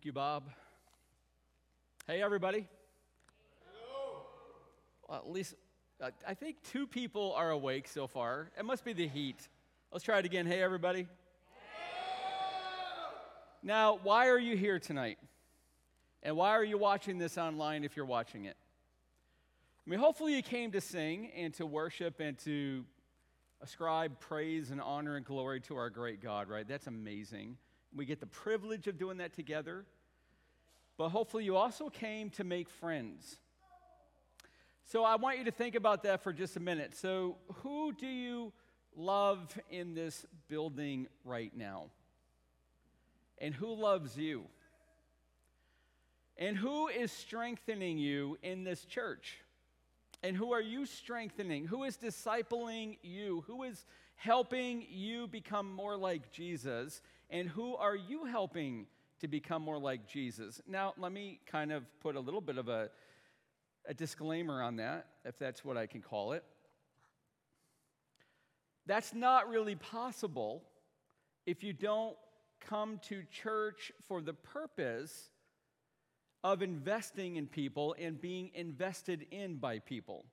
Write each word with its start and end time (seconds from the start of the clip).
Thank 0.00 0.06
you, 0.06 0.12
Bob. 0.14 0.44
Hey, 2.06 2.22
everybody. 2.22 2.66
Hello. 3.66 4.22
Well, 5.06 5.18
at 5.18 5.30
least, 5.30 5.56
uh, 6.02 6.08
I 6.26 6.32
think 6.32 6.56
two 6.62 6.86
people 6.86 7.34
are 7.34 7.50
awake 7.50 7.86
so 7.86 8.06
far. 8.06 8.50
It 8.58 8.64
must 8.64 8.82
be 8.82 8.94
the 8.94 9.06
heat. 9.06 9.46
Let's 9.92 10.02
try 10.02 10.18
it 10.18 10.24
again. 10.24 10.46
Hey, 10.46 10.62
everybody. 10.62 11.06
Hello. 11.52 13.12
Now, 13.62 14.00
why 14.02 14.28
are 14.28 14.38
you 14.38 14.56
here 14.56 14.78
tonight? 14.78 15.18
And 16.22 16.34
why 16.34 16.52
are 16.52 16.64
you 16.64 16.78
watching 16.78 17.18
this 17.18 17.36
online 17.36 17.84
if 17.84 17.94
you're 17.94 18.06
watching 18.06 18.46
it? 18.46 18.56
I 19.86 19.90
mean, 19.90 20.00
hopefully, 20.00 20.34
you 20.34 20.42
came 20.42 20.70
to 20.70 20.80
sing 20.80 21.30
and 21.36 21.52
to 21.54 21.66
worship 21.66 22.20
and 22.20 22.38
to 22.38 22.86
ascribe 23.60 24.18
praise 24.18 24.70
and 24.70 24.80
honor 24.80 25.16
and 25.16 25.26
glory 25.26 25.60
to 25.60 25.76
our 25.76 25.90
great 25.90 26.22
God, 26.22 26.48
right? 26.48 26.66
That's 26.66 26.86
amazing. 26.86 27.58
We 27.94 28.04
get 28.04 28.20
the 28.20 28.26
privilege 28.26 28.86
of 28.86 28.98
doing 28.98 29.18
that 29.18 29.34
together. 29.34 29.84
But 30.96 31.08
hopefully, 31.08 31.44
you 31.44 31.56
also 31.56 31.88
came 31.88 32.30
to 32.30 32.44
make 32.44 32.68
friends. 32.68 33.38
So, 34.84 35.04
I 35.04 35.16
want 35.16 35.38
you 35.38 35.44
to 35.44 35.50
think 35.50 35.74
about 35.74 36.02
that 36.02 36.22
for 36.22 36.32
just 36.32 36.56
a 36.56 36.60
minute. 36.60 36.94
So, 36.94 37.36
who 37.62 37.92
do 37.92 38.06
you 38.06 38.52
love 38.96 39.56
in 39.70 39.94
this 39.94 40.26
building 40.48 41.06
right 41.24 41.56
now? 41.56 41.86
And 43.38 43.54
who 43.54 43.74
loves 43.74 44.16
you? 44.16 44.44
And 46.36 46.56
who 46.56 46.88
is 46.88 47.12
strengthening 47.12 47.98
you 47.98 48.38
in 48.42 48.64
this 48.64 48.84
church? 48.84 49.38
And 50.22 50.36
who 50.36 50.52
are 50.52 50.60
you 50.60 50.86
strengthening? 50.86 51.66
Who 51.66 51.84
is 51.84 51.96
discipling 51.96 52.98
you? 53.02 53.44
Who 53.46 53.62
is 53.62 53.84
helping 54.16 54.84
you 54.90 55.26
become 55.28 55.72
more 55.72 55.96
like 55.96 56.30
Jesus? 56.30 57.00
And 57.30 57.48
who 57.48 57.76
are 57.76 57.96
you 57.96 58.24
helping 58.24 58.86
to 59.20 59.28
become 59.28 59.62
more 59.62 59.78
like 59.78 60.06
Jesus? 60.06 60.60
Now, 60.66 60.94
let 60.98 61.12
me 61.12 61.40
kind 61.46 61.72
of 61.72 61.84
put 62.00 62.16
a 62.16 62.20
little 62.20 62.40
bit 62.40 62.58
of 62.58 62.68
a, 62.68 62.90
a 63.86 63.94
disclaimer 63.94 64.62
on 64.62 64.76
that, 64.76 65.06
if 65.24 65.38
that's 65.38 65.64
what 65.64 65.76
I 65.76 65.86
can 65.86 66.02
call 66.02 66.32
it. 66.32 66.44
That's 68.86 69.14
not 69.14 69.48
really 69.48 69.76
possible 69.76 70.62
if 71.46 71.62
you 71.62 71.72
don't 71.72 72.16
come 72.60 73.00
to 73.08 73.22
church 73.30 73.92
for 74.08 74.20
the 74.20 74.34
purpose 74.34 75.30
of 76.42 76.62
investing 76.62 77.36
in 77.36 77.46
people 77.46 77.94
and 77.98 78.20
being 78.20 78.50
invested 78.54 79.26
in 79.30 79.56
by 79.56 79.78
people. 79.78 80.24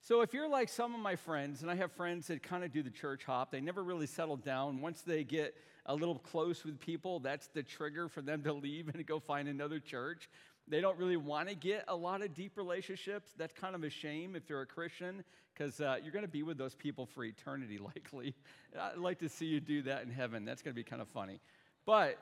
So, 0.00 0.20
if 0.20 0.32
you're 0.34 0.48
like 0.48 0.68
some 0.68 0.94
of 0.94 1.00
my 1.00 1.16
friends, 1.16 1.62
and 1.62 1.70
I 1.70 1.74
have 1.74 1.90
friends 1.92 2.28
that 2.28 2.42
kind 2.42 2.62
of 2.62 2.72
do 2.72 2.82
the 2.82 2.90
church 2.90 3.24
hop, 3.24 3.50
they 3.50 3.60
never 3.60 3.82
really 3.82 4.06
settle 4.06 4.36
down. 4.36 4.80
Once 4.80 5.02
they 5.02 5.24
get 5.24 5.54
a 5.86 5.94
little 5.94 6.18
close 6.18 6.64
with 6.64 6.78
people, 6.80 7.20
that's 7.20 7.46
the 7.48 7.62
trigger 7.62 8.08
for 8.08 8.20
them 8.20 8.42
to 8.42 8.52
leave 8.52 8.88
and 8.94 9.06
go 9.06 9.18
find 9.18 9.48
another 9.48 9.78
church. 9.78 10.28
They 10.68 10.80
don't 10.80 10.98
really 10.98 11.16
want 11.16 11.48
to 11.48 11.54
get 11.54 11.84
a 11.86 11.94
lot 11.94 12.22
of 12.22 12.34
deep 12.34 12.56
relationships. 12.56 13.30
That's 13.36 13.52
kind 13.52 13.74
of 13.74 13.84
a 13.84 13.90
shame 13.90 14.34
if 14.34 14.48
you're 14.48 14.62
a 14.62 14.66
Christian, 14.66 15.22
because 15.54 15.80
uh, 15.80 15.96
you're 16.02 16.12
going 16.12 16.24
to 16.24 16.30
be 16.30 16.42
with 16.42 16.58
those 16.58 16.74
people 16.74 17.06
for 17.06 17.24
eternity, 17.24 17.78
likely. 17.96 18.34
I'd 18.78 18.98
like 18.98 19.20
to 19.20 19.28
see 19.28 19.46
you 19.46 19.60
do 19.60 19.82
that 19.82 20.02
in 20.02 20.10
heaven. 20.10 20.44
That's 20.44 20.62
going 20.62 20.74
to 20.74 20.76
be 20.76 20.82
kind 20.82 21.00
of 21.00 21.08
funny. 21.08 21.40
But 21.84 22.18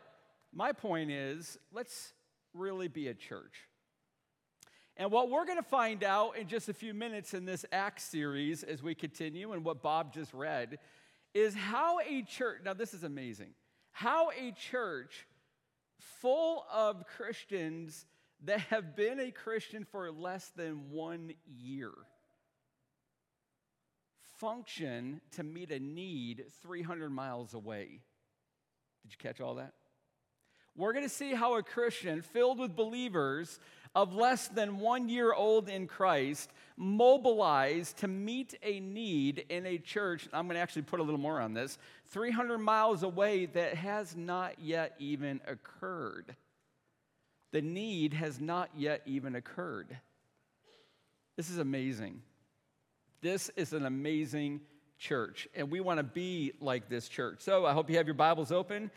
my 0.53 0.73
point 0.73 1.11
is, 1.11 1.59
let's 1.73 2.13
really 2.53 2.89
be 2.89 3.09
a 3.09 3.15
church. 3.15 3.67
And 4.97 5.11
what 5.11 5.31
we're 5.31 5.47
going 5.47 5.59
to 5.59 5.63
find 5.63 6.05
out 6.05 6.37
in 6.37 6.47
just 6.47 6.69
a 6.69 6.75
few 6.75 6.95
minutes 6.95 7.35
in 7.35 7.47
this 7.47 7.65
Acts 7.73 8.05
series 8.05 8.63
as 8.63 8.83
we 8.83 8.95
continue, 8.95 9.53
and 9.53 9.65
what 9.65 9.83
Bob 9.83 10.13
just 10.13 10.33
read, 10.33 10.79
is 11.35 11.55
how 11.55 11.99
a 12.01 12.23
church, 12.23 12.61
now 12.65 12.73
this 12.73 12.95
is 12.95 13.05
amazing, 13.05 13.51
how 13.93 14.31
a 14.31 14.53
church 14.53 15.27
full 15.99 16.65
of 16.73 17.07
Christians 17.07 18.07
that 18.45 18.61
have 18.61 18.97
been 18.97 19.21
a 19.21 19.31
Christian 19.31 19.85
for 19.85 20.11
less 20.11 20.53
than 20.57 20.91
one 20.91 21.33
year 21.47 21.93
function 24.39 25.21
to 25.33 25.43
meet 25.43 25.71
a 25.71 25.79
need 25.79 26.45
300 26.63 27.11
miles 27.11 27.55
away. 27.55 28.01
Did 29.03 29.13
you 29.13 29.17
catch 29.19 29.41
all 29.41 29.55
that? 29.57 29.73
We're 30.77 30.93
going 30.93 31.05
to 31.05 31.11
see 31.11 31.33
how 31.33 31.57
a 31.57 31.63
Christian 31.63 32.21
filled 32.21 32.59
with 32.59 32.75
believers 32.75 33.59
of 33.95 34.15
less 34.15 34.49
than 34.49 34.81
one 34.81 35.09
year 35.09 35.33
old 35.33 35.69
in 35.69 35.87
Christ 35.87 36.51
mobilized 36.77 37.99
to 37.99 38.09
meet 38.09 38.55
a 38.63 38.81
need 38.81 39.47
in 39.49 39.67
a 39.67 39.79
church. 39.79 40.29
I'm 40.33 40.47
going 40.47 40.57
to 40.57 40.61
actually 40.61 40.83
put 40.83 41.01
a 41.01 41.03
little 41.03 41.21
more 41.21 41.41
on 41.41 41.55
this 41.55 41.79
300 42.11 42.59
miles 42.59 43.03
away 43.03 43.47
that 43.47 43.75
has 43.75 44.17
not 44.17 44.55
yet 44.61 44.95
even 44.99 45.41
occurred. 45.47 46.35
The 47.53 47.63
need 47.63 48.15
has 48.15 48.41
not 48.41 48.71
yet 48.77 49.03
even 49.07 49.37
occurred. 49.37 49.97
This 51.37 51.51
is 51.51 51.59
amazing. 51.59 52.21
This 53.21 53.49
is 53.57 53.73
an 53.73 53.87
amazing 53.87 54.61
church, 54.99 55.49
and 55.55 55.71
we 55.71 55.81
want 55.81 55.99
to 55.99 56.05
be 56.05 56.53
like 56.61 56.89
this 56.89 57.09
church. 57.09 57.41
So 57.41 57.65
I 57.65 57.73
hope 57.73 57.89
you 57.89 57.97
have 57.97 58.07
your 58.07 58.15
Bibles 58.15 58.51
open. 58.51 58.91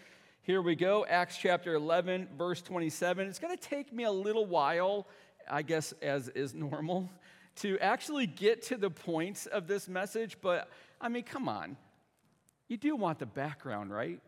Here 0.47 0.61
we 0.61 0.75
go, 0.75 1.05
Acts 1.05 1.35
chapter 1.37 1.73
11, 1.73 2.29
verse 2.37 2.61
27. 2.61 3.27
It's 3.27 3.37
going 3.37 3.53
to 3.53 3.61
take 3.61 3.91
me 3.91 4.05
a 4.05 4.11
little 4.11 4.45
while, 4.45 5.05
I 5.51 5.61
guess, 5.61 5.93
as 6.01 6.29
is 6.29 6.53
normal, 6.53 7.09
to 7.57 7.77
actually 7.79 8.27
get 8.27 8.61
to 8.67 8.77
the 8.77 8.89
points 8.89 9.45
of 9.45 9.67
this 9.67 9.89
message, 9.89 10.37
but 10.41 10.69
I 11.01 11.09
mean, 11.09 11.23
come 11.23 11.49
on. 11.49 11.75
You 12.69 12.77
do 12.77 12.95
want 12.95 13.19
the 13.19 13.25
background, 13.25 13.91
right? 13.91 14.21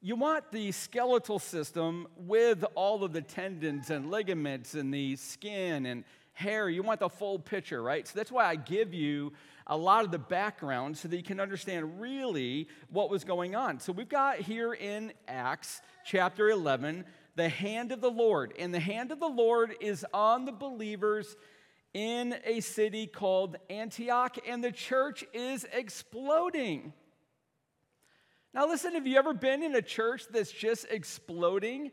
You 0.00 0.16
want 0.16 0.50
the 0.50 0.72
skeletal 0.72 1.38
system 1.38 2.08
with 2.16 2.64
all 2.74 3.04
of 3.04 3.12
the 3.12 3.22
tendons 3.22 3.90
and 3.90 4.10
ligaments 4.10 4.74
and 4.74 4.92
the 4.92 5.14
skin 5.14 5.86
and 5.86 6.02
hair. 6.32 6.68
You 6.68 6.82
want 6.82 7.00
the 7.00 7.08
full 7.08 7.38
picture, 7.38 7.82
right? 7.82 8.06
So 8.06 8.12
that's 8.14 8.32
why 8.32 8.46
I 8.46 8.56
give 8.56 8.94
you 8.94 9.32
a 9.66 9.76
lot 9.76 10.04
of 10.04 10.10
the 10.10 10.18
background 10.18 10.96
so 10.96 11.08
that 11.08 11.16
you 11.16 11.22
can 11.22 11.40
understand 11.40 12.00
really 12.00 12.68
what 12.90 13.10
was 13.10 13.24
going 13.24 13.54
on. 13.54 13.80
So 13.80 13.92
we've 13.92 14.08
got 14.08 14.38
here 14.38 14.72
in 14.72 15.12
Acts 15.28 15.80
chapter 16.04 16.50
11 16.50 17.04
the 17.34 17.48
hand 17.48 17.92
of 17.92 18.00
the 18.00 18.10
Lord. 18.10 18.52
And 18.58 18.74
the 18.74 18.80
hand 18.80 19.10
of 19.10 19.20
the 19.20 19.28
Lord 19.28 19.74
is 19.80 20.04
on 20.12 20.44
the 20.44 20.52
believers 20.52 21.36
in 21.94 22.34
a 22.44 22.60
city 22.60 23.06
called 23.06 23.56
Antioch, 23.68 24.38
and 24.46 24.64
the 24.64 24.72
church 24.72 25.24
is 25.32 25.66
exploding. 25.72 26.92
Now, 28.54 28.66
listen, 28.66 28.94
have 28.94 29.06
you 29.06 29.16
ever 29.18 29.34
been 29.34 29.62
in 29.62 29.74
a 29.74 29.82
church 29.82 30.24
that's 30.30 30.52
just 30.52 30.86
exploding? 30.90 31.90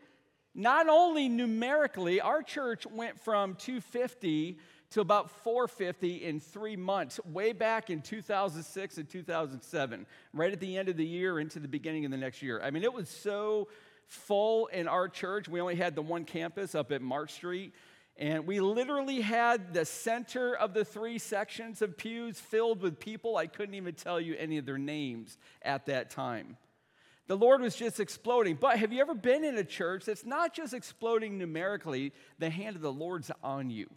Not 0.55 0.89
only 0.89 1.29
numerically, 1.29 2.21
our 2.21 2.41
church 2.41 2.85
went 2.87 3.19
from 3.19 3.55
250 3.55 4.57
to 4.91 5.01
about 5.01 5.29
450 5.43 6.25
in 6.25 6.39
three 6.39 6.75
months, 6.75 7.19
way 7.25 7.53
back 7.53 7.89
in 7.89 8.01
2006 8.01 8.97
and 8.97 9.07
2007, 9.07 10.05
right 10.33 10.51
at 10.51 10.59
the 10.59 10.77
end 10.77 10.89
of 10.89 10.97
the 10.97 11.05
year 11.05 11.39
into 11.39 11.59
the 11.59 11.67
beginning 11.67 12.05
of 12.05 12.11
the 12.11 12.17
next 12.17 12.41
year. 12.41 12.59
I 12.61 12.71
mean, 12.71 12.83
it 12.83 12.91
was 12.91 13.07
so 13.07 13.67
full 14.07 14.65
in 14.67 14.87
our 14.87 15.07
church. 15.07 15.47
We 15.47 15.61
only 15.61 15.75
had 15.75 15.95
the 15.95 16.01
one 16.01 16.25
campus 16.25 16.73
up 16.73 16.91
at 16.91 17.01
Mark 17.01 17.29
Street. 17.29 17.73
And 18.17 18.45
we 18.45 18.59
literally 18.59 19.21
had 19.21 19.73
the 19.73 19.85
center 19.85 20.53
of 20.53 20.73
the 20.73 20.83
three 20.83 21.19
sections 21.19 21.81
of 21.81 21.95
pews 21.95 22.37
filled 22.37 22.81
with 22.81 22.99
people. 22.99 23.37
I 23.37 23.47
couldn't 23.47 23.75
even 23.75 23.93
tell 23.93 24.19
you 24.19 24.35
any 24.37 24.57
of 24.57 24.65
their 24.65 24.77
names 24.77 25.37
at 25.61 25.85
that 25.85 26.09
time. 26.09 26.57
The 27.29 27.37
Lord 27.37 27.61
was 27.61 27.75
just 27.75 27.99
exploding. 27.99 28.55
But 28.55 28.79
have 28.79 28.91
you 28.91 29.01
ever 29.01 29.13
been 29.13 29.43
in 29.43 29.55
a 29.55 29.63
church 29.63 30.05
that's 30.05 30.25
not 30.25 30.51
just 30.51 30.73
exploding 30.73 31.37
numerically, 31.37 32.11
the 32.39 32.49
hand 32.49 32.75
of 32.75 32.81
the 32.81 32.91
Lord's 32.91 33.29
on 33.43 33.69
you? 33.69 33.87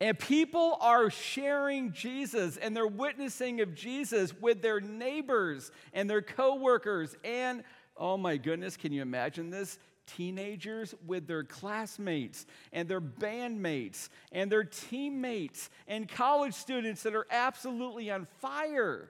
And 0.00 0.18
people 0.18 0.76
are 0.80 1.10
sharing 1.10 1.92
Jesus 1.92 2.56
and 2.56 2.76
they're 2.76 2.88
witnessing 2.88 3.60
of 3.60 3.72
Jesus 3.72 4.34
with 4.40 4.62
their 4.62 4.80
neighbors 4.80 5.70
and 5.92 6.10
their 6.10 6.22
coworkers 6.22 7.14
and 7.22 7.62
oh 7.96 8.16
my 8.16 8.36
goodness, 8.36 8.76
can 8.76 8.92
you 8.92 9.02
imagine 9.02 9.50
this? 9.50 9.78
Teenagers 10.08 10.92
with 11.06 11.28
their 11.28 11.44
classmates 11.44 12.46
and 12.72 12.88
their 12.88 13.00
bandmates 13.00 14.08
and 14.32 14.50
their 14.50 14.64
teammates 14.64 15.70
and 15.86 16.08
college 16.08 16.54
students 16.54 17.04
that 17.04 17.14
are 17.14 17.28
absolutely 17.30 18.10
on 18.10 18.26
fire. 18.40 19.08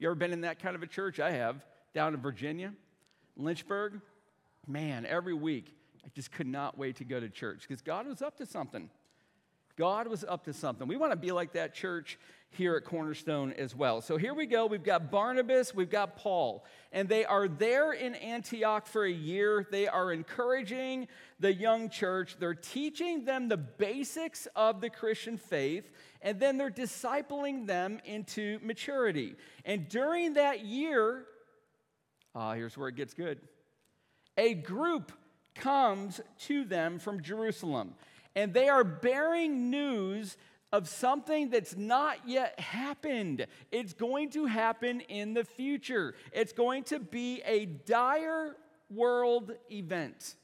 You 0.00 0.08
ever 0.08 0.16
been 0.16 0.32
in 0.32 0.40
that 0.40 0.58
kind 0.58 0.74
of 0.74 0.82
a 0.82 0.86
church? 0.88 1.20
I 1.20 1.30
have, 1.30 1.64
down 1.96 2.12
in 2.12 2.20
Virginia. 2.20 2.74
Lynchburg, 3.38 4.02
man, 4.66 5.06
every 5.06 5.32
week 5.32 5.74
I 6.04 6.08
just 6.14 6.30
could 6.30 6.46
not 6.46 6.76
wait 6.76 6.96
to 6.96 7.04
go 7.04 7.18
to 7.18 7.30
church 7.30 7.64
because 7.66 7.80
God 7.80 8.06
was 8.06 8.20
up 8.20 8.36
to 8.36 8.44
something. 8.44 8.90
God 9.78 10.06
was 10.06 10.22
up 10.22 10.44
to 10.44 10.52
something. 10.52 10.86
We 10.86 10.98
want 10.98 11.12
to 11.12 11.16
be 11.16 11.32
like 11.32 11.54
that 11.54 11.72
church 11.74 12.18
here 12.50 12.76
at 12.76 12.84
Cornerstone 12.84 13.52
as 13.54 13.74
well. 13.74 14.02
So 14.02 14.18
here 14.18 14.34
we 14.34 14.44
go. 14.44 14.66
We've 14.66 14.82
got 14.82 15.10
Barnabas, 15.10 15.74
we've 15.74 15.88
got 15.88 16.16
Paul, 16.16 16.66
and 16.92 17.08
they 17.08 17.24
are 17.24 17.48
there 17.48 17.92
in 17.92 18.14
Antioch 18.14 18.86
for 18.86 19.04
a 19.04 19.10
year. 19.10 19.66
They 19.70 19.88
are 19.88 20.12
encouraging 20.12 21.08
the 21.40 21.52
young 21.54 21.88
church, 21.88 22.36
they're 22.38 22.54
teaching 22.54 23.24
them 23.24 23.48
the 23.48 23.56
basics 23.56 24.46
of 24.54 24.82
the 24.82 24.90
Christian 24.90 25.38
faith, 25.38 25.90
and 26.20 26.38
then 26.40 26.58
they're 26.58 26.70
discipling 26.70 27.66
them 27.66 28.00
into 28.04 28.58
maturity. 28.62 29.34
And 29.64 29.88
during 29.88 30.34
that 30.34 30.62
year, 30.62 31.24
ah, 32.36 32.52
here's 32.54 32.76
where 32.76 32.88
it 32.88 32.94
gets 32.94 33.14
good. 33.14 33.40
A 34.36 34.54
group 34.54 35.10
comes 35.54 36.20
to 36.40 36.64
them 36.64 36.98
from 36.98 37.22
Jerusalem 37.22 37.94
and 38.34 38.52
they 38.52 38.68
are 38.68 38.84
bearing 38.84 39.70
news 39.70 40.36
of 40.72 40.88
something 40.88 41.48
that's 41.48 41.74
not 41.74 42.18
yet 42.26 42.60
happened. 42.60 43.46
It's 43.72 43.94
going 43.94 44.30
to 44.30 44.44
happen 44.44 45.00
in 45.00 45.32
the 45.32 45.44
future. 45.44 46.14
It's 46.32 46.52
going 46.52 46.84
to 46.84 47.00
be 47.00 47.40
a 47.46 47.64
dire 47.64 48.56
world 48.90 49.52
event. 49.70 50.34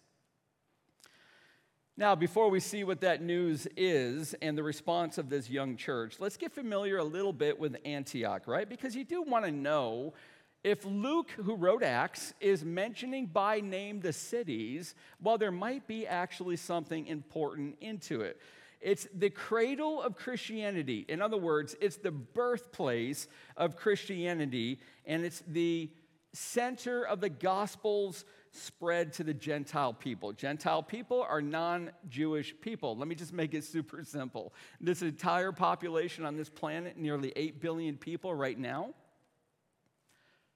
Now, 1.98 2.14
before 2.14 2.48
we 2.48 2.60
see 2.60 2.84
what 2.84 3.02
that 3.02 3.20
news 3.20 3.68
is 3.76 4.34
and 4.40 4.56
the 4.56 4.62
response 4.62 5.18
of 5.18 5.28
this 5.28 5.50
young 5.50 5.76
church, 5.76 6.16
let's 6.18 6.38
get 6.38 6.50
familiar 6.50 6.96
a 6.96 7.04
little 7.04 7.34
bit 7.34 7.60
with 7.60 7.76
Antioch, 7.84 8.46
right? 8.46 8.66
Because 8.66 8.96
you 8.96 9.04
do 9.04 9.22
want 9.22 9.44
to 9.44 9.52
know 9.52 10.14
if 10.64 10.84
Luke, 10.84 11.30
who 11.30 11.56
wrote 11.56 11.82
Acts, 11.82 12.34
is 12.40 12.64
mentioning 12.64 13.26
by 13.26 13.60
name 13.60 14.00
the 14.00 14.12
cities, 14.12 14.94
well, 15.20 15.36
there 15.36 15.50
might 15.50 15.86
be 15.88 16.06
actually 16.06 16.56
something 16.56 17.06
important 17.06 17.76
into 17.80 18.20
it. 18.20 18.40
It's 18.80 19.06
the 19.14 19.30
cradle 19.30 20.02
of 20.02 20.16
Christianity. 20.16 21.04
In 21.08 21.22
other 21.22 21.36
words, 21.36 21.76
it's 21.80 21.96
the 21.96 22.10
birthplace 22.10 23.28
of 23.56 23.76
Christianity, 23.76 24.80
and 25.06 25.24
it's 25.24 25.42
the 25.46 25.90
center 26.32 27.06
of 27.06 27.20
the 27.20 27.28
gospel's 27.28 28.24
spread 28.52 29.12
to 29.14 29.24
the 29.24 29.34
Gentile 29.34 29.94
people. 29.94 30.32
Gentile 30.32 30.82
people 30.82 31.22
are 31.22 31.40
non 31.40 31.90
Jewish 32.08 32.54
people. 32.60 32.96
Let 32.96 33.08
me 33.08 33.14
just 33.14 33.32
make 33.32 33.54
it 33.54 33.64
super 33.64 34.04
simple. 34.04 34.52
This 34.80 35.02
entire 35.02 35.52
population 35.52 36.24
on 36.24 36.36
this 36.36 36.48
planet, 36.48 36.96
nearly 36.96 37.32
8 37.34 37.60
billion 37.60 37.96
people 37.96 38.34
right 38.34 38.58
now, 38.58 38.94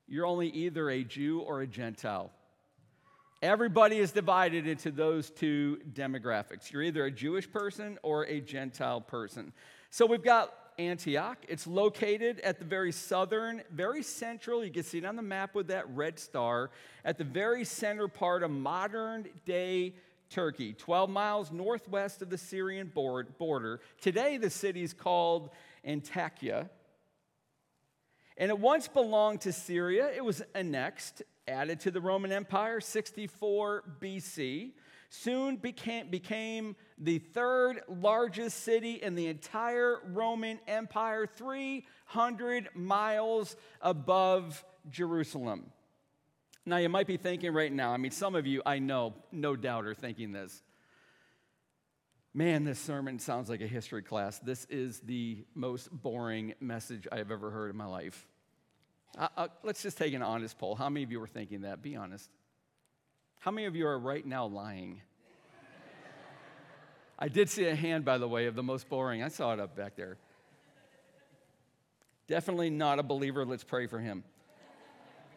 you're 0.08 0.26
only 0.26 0.48
either 0.48 0.90
a 0.90 1.04
Jew 1.04 1.40
or 1.40 1.62
a 1.62 1.66
Gentile. 1.66 2.30
Everybody 3.42 3.98
is 3.98 4.12
divided 4.12 4.66
into 4.66 4.90
those 4.90 5.30
two 5.30 5.78
demographics. 5.92 6.72
You're 6.72 6.82
either 6.82 7.04
a 7.04 7.10
Jewish 7.10 7.50
person 7.50 7.98
or 8.02 8.24
a 8.26 8.40
Gentile 8.40 9.00
person. 9.00 9.52
So 9.90 10.06
we've 10.06 10.22
got 10.22 10.52
Antioch. 10.78 11.38
It's 11.48 11.66
located 11.66 12.40
at 12.40 12.58
the 12.58 12.64
very 12.64 12.92
southern, 12.92 13.62
very 13.70 14.02
central, 14.02 14.64
you 14.64 14.70
can 14.70 14.82
see 14.82 14.98
it 14.98 15.04
on 15.04 15.16
the 15.16 15.22
map 15.22 15.54
with 15.54 15.68
that 15.68 15.88
red 15.90 16.18
star, 16.18 16.70
at 17.04 17.18
the 17.18 17.24
very 17.24 17.64
center 17.64 18.08
part 18.08 18.42
of 18.42 18.50
modern 18.50 19.26
day 19.44 19.94
Turkey, 20.28 20.72
12 20.72 21.08
miles 21.08 21.52
northwest 21.52 22.20
of 22.20 22.30
the 22.30 22.38
Syrian 22.38 22.90
border. 22.92 23.80
Today, 24.00 24.38
the 24.38 24.50
city 24.50 24.82
is 24.82 24.92
called 24.92 25.50
Antakya. 25.86 26.68
And 28.36 28.50
it 28.50 28.58
once 28.58 28.88
belonged 28.88 29.42
to 29.42 29.52
Syria. 29.52 30.10
It 30.14 30.24
was 30.24 30.42
annexed, 30.54 31.22
added 31.48 31.80
to 31.80 31.90
the 31.90 32.00
Roman 32.00 32.32
Empire, 32.32 32.80
64 32.80 33.84
BC. 34.00 34.72
Soon 35.08 35.56
became, 35.56 36.10
became 36.10 36.76
the 36.98 37.18
third 37.18 37.80
largest 37.88 38.64
city 38.64 38.94
in 38.94 39.14
the 39.14 39.28
entire 39.28 40.00
Roman 40.04 40.58
Empire, 40.66 41.26
300 41.26 42.68
miles 42.74 43.56
above 43.80 44.64
Jerusalem. 44.90 45.70
Now, 46.66 46.78
you 46.78 46.88
might 46.88 47.06
be 47.06 47.16
thinking 47.16 47.52
right 47.52 47.72
now, 47.72 47.92
I 47.92 47.96
mean, 47.96 48.10
some 48.10 48.34
of 48.34 48.46
you 48.46 48.60
I 48.66 48.80
know, 48.80 49.14
no 49.30 49.54
doubt, 49.54 49.86
are 49.86 49.94
thinking 49.94 50.32
this. 50.32 50.62
Man, 52.36 52.64
this 52.64 52.78
sermon 52.78 53.18
sounds 53.18 53.48
like 53.48 53.62
a 53.62 53.66
history 53.66 54.02
class. 54.02 54.38
This 54.38 54.66
is 54.66 55.00
the 55.00 55.46
most 55.54 55.90
boring 55.90 56.52
message 56.60 57.08
I've 57.10 57.30
ever 57.30 57.50
heard 57.50 57.70
in 57.70 57.78
my 57.78 57.86
life. 57.86 58.26
Uh, 59.16 59.28
uh, 59.38 59.48
let's 59.62 59.82
just 59.82 59.96
take 59.96 60.12
an 60.12 60.20
honest 60.20 60.58
poll. 60.58 60.74
How 60.74 60.90
many 60.90 61.02
of 61.02 61.10
you 61.10 61.18
were 61.18 61.26
thinking 61.26 61.62
that? 61.62 61.80
Be 61.80 61.96
honest. 61.96 62.28
How 63.38 63.50
many 63.50 63.66
of 63.66 63.74
you 63.74 63.86
are 63.86 63.98
right 63.98 64.26
now 64.26 64.44
lying? 64.44 65.00
I 67.18 67.28
did 67.28 67.48
see 67.48 67.64
a 67.68 67.74
hand, 67.74 68.04
by 68.04 68.18
the 68.18 68.28
way, 68.28 68.44
of 68.44 68.54
the 68.54 68.62
most 68.62 68.86
boring. 68.90 69.22
I 69.22 69.28
saw 69.28 69.54
it 69.54 69.58
up 69.58 69.74
back 69.74 69.96
there. 69.96 70.18
Definitely 72.28 72.68
not 72.68 72.98
a 72.98 73.02
believer. 73.02 73.46
Let's 73.46 73.64
pray 73.64 73.86
for 73.86 73.98
him. 73.98 74.24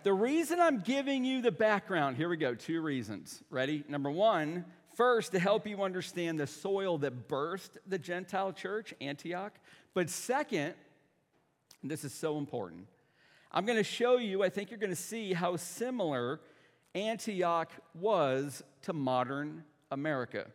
The 0.03 0.11
reason 0.11 0.59
I'm 0.59 0.81
giving 0.81 1.23
you 1.23 1.41
the 1.41 1.51
background, 1.51 2.17
here 2.17 2.27
we 2.27 2.35
go, 2.35 2.55
two 2.55 2.81
reasons. 2.81 3.41
Ready? 3.49 3.85
Number 3.87 4.11
one, 4.11 4.65
First, 4.99 5.31
to 5.31 5.39
help 5.39 5.65
you 5.65 5.81
understand 5.81 6.37
the 6.41 6.45
soil 6.45 6.97
that 6.97 7.29
birthed 7.29 7.77
the 7.87 7.97
Gentile 7.97 8.51
church, 8.51 8.93
Antioch. 8.99 9.53
But 9.93 10.09
second, 10.09 10.73
this 11.81 12.03
is 12.03 12.13
so 12.13 12.37
important, 12.37 12.85
I'm 13.49 13.65
going 13.65 13.77
to 13.77 13.83
show 13.85 14.17
you, 14.17 14.43
I 14.43 14.49
think 14.49 14.69
you're 14.69 14.77
going 14.77 14.89
to 14.89 14.97
see 14.97 15.31
how 15.31 15.55
similar 15.55 16.41
Antioch 16.95 17.71
was 17.95 18.61
to 18.81 18.91
modern 18.91 19.63
America. 19.89 20.47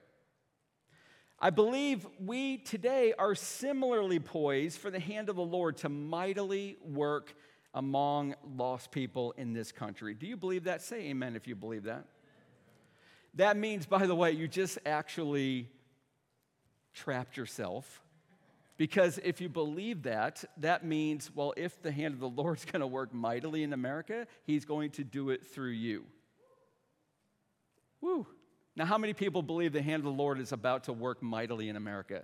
I 1.41 1.49
believe 1.49 2.07
we 2.21 2.59
today 2.59 3.15
are 3.19 3.35
similarly 3.35 4.19
poised 4.19 4.79
for 4.79 4.91
the 4.91 5.01
hand 5.01 5.31
of 5.31 5.37
the 5.37 5.43
Lord 5.43 5.79
to 5.79 5.89
mightily 5.89 6.77
work 6.85 7.35
among 7.73 8.35
lost 8.59 8.91
people 8.91 9.33
in 9.39 9.55
this 9.55 9.73
country. 9.73 10.13
Do 10.13 10.27
you 10.27 10.37
believe 10.37 10.65
that? 10.65 10.83
Say 10.83 11.07
amen 11.07 11.35
if 11.35 11.49
you 11.49 11.55
believe 11.55 11.85
that. 11.85 12.05
That 13.37 13.57
means, 13.57 13.87
by 13.87 14.07
the 14.07 14.15
way, 14.15 14.33
you 14.33 14.47
just 14.47 14.79
actually 14.87 15.69
trapped 16.93 17.37
yourself. 17.37 18.03
Because 18.77 19.19
if 19.23 19.41
you 19.41 19.49
believe 19.49 20.03
that, 20.03 20.45
that 20.59 20.85
means, 20.85 21.31
well, 21.35 21.55
if 21.57 21.81
the 21.83 21.93
hand 21.93 22.15
of 22.15 22.21
the 22.21 22.29
Lord's 22.29 22.65
going 22.71 22.81
to 22.81 22.87
work 22.87 23.13
mightily 23.15 23.63
in 23.63 23.73
America, 23.73 24.27
he's 24.45 24.65
going 24.65 24.91
to 24.93 25.05
do 25.05 25.31
it 25.31 25.47
through 25.47 25.71
you. 25.71 26.05
Woo. 28.01 28.27
Now, 28.77 28.85
how 28.85 28.99
many 28.99 29.13
people 29.13 29.43
believe 29.43 29.73
the 29.73 29.83
hand 29.83 30.01
of 30.01 30.05
the 30.05 30.11
Lord 30.11 30.41
is 30.41 30.53
about 30.53 30.85
to 30.85 30.93
work 30.93 31.23
mightily 31.23 31.69
in 31.69 31.77
America? 31.77 32.23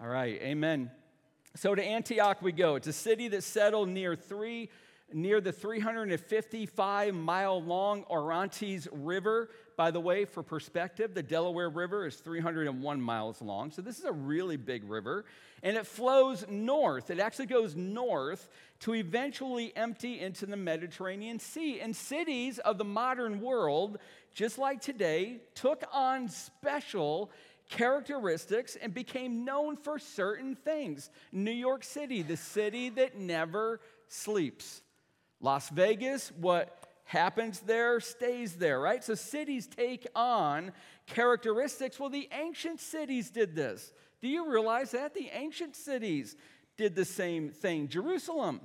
All 0.00 0.06
right, 0.06 0.40
amen. 0.40 0.92
So 1.56 1.74
to 1.74 1.82
Antioch 1.82 2.40
we 2.40 2.52
go. 2.52 2.76
It's 2.76 2.86
a 2.86 2.92
city 2.92 3.26
that's 3.26 3.46
settled 3.46 3.88
near 3.88 4.14
three 4.14 4.70
near 5.12 5.40
the 5.40 5.52
355 5.52 7.14
mile 7.14 7.62
long 7.62 8.04
Orontes 8.04 8.88
River. 8.92 9.50
By 9.76 9.90
the 9.90 10.00
way, 10.00 10.24
for 10.24 10.42
perspective, 10.42 11.14
the 11.14 11.22
Delaware 11.22 11.70
River 11.70 12.06
is 12.06 12.16
301 12.16 13.00
miles 13.00 13.40
long. 13.40 13.70
So 13.70 13.82
this 13.82 13.98
is 13.98 14.04
a 14.04 14.12
really 14.12 14.56
big 14.56 14.88
river. 14.88 15.24
And 15.62 15.76
it 15.76 15.86
flows 15.86 16.44
north. 16.48 17.10
It 17.10 17.20
actually 17.20 17.46
goes 17.46 17.74
north 17.76 18.48
to 18.80 18.94
eventually 18.94 19.72
empty 19.76 20.20
into 20.20 20.46
the 20.46 20.56
Mediterranean 20.56 21.38
Sea. 21.38 21.80
And 21.80 21.94
cities 21.94 22.58
of 22.58 22.78
the 22.78 22.84
modern 22.84 23.40
world, 23.40 23.98
just 24.34 24.58
like 24.58 24.80
today, 24.80 25.38
took 25.54 25.84
on 25.92 26.28
special 26.28 27.30
characteristics 27.70 28.76
and 28.80 28.94
became 28.94 29.44
known 29.44 29.76
for 29.76 29.98
certain 29.98 30.54
things. 30.56 31.10
New 31.32 31.50
York 31.50 31.84
City, 31.84 32.22
the 32.22 32.36
city 32.36 32.88
that 32.90 33.18
never 33.18 33.80
sleeps. 34.08 34.82
Las 35.40 35.68
Vegas, 35.70 36.32
what 36.32 36.86
happens 37.04 37.60
there 37.60 38.00
stays 38.00 38.54
there, 38.54 38.80
right? 38.80 39.02
So 39.02 39.14
cities 39.14 39.66
take 39.66 40.06
on 40.14 40.72
characteristics. 41.06 41.98
Well, 41.98 42.10
the 42.10 42.28
ancient 42.32 42.80
cities 42.80 43.30
did 43.30 43.54
this. 43.54 43.92
Do 44.20 44.28
you 44.28 44.50
realize 44.50 44.90
that? 44.90 45.14
The 45.14 45.30
ancient 45.32 45.76
cities 45.76 46.36
did 46.76 46.94
the 46.94 47.04
same 47.04 47.50
thing. 47.50 47.88
Jerusalem, 47.88 48.60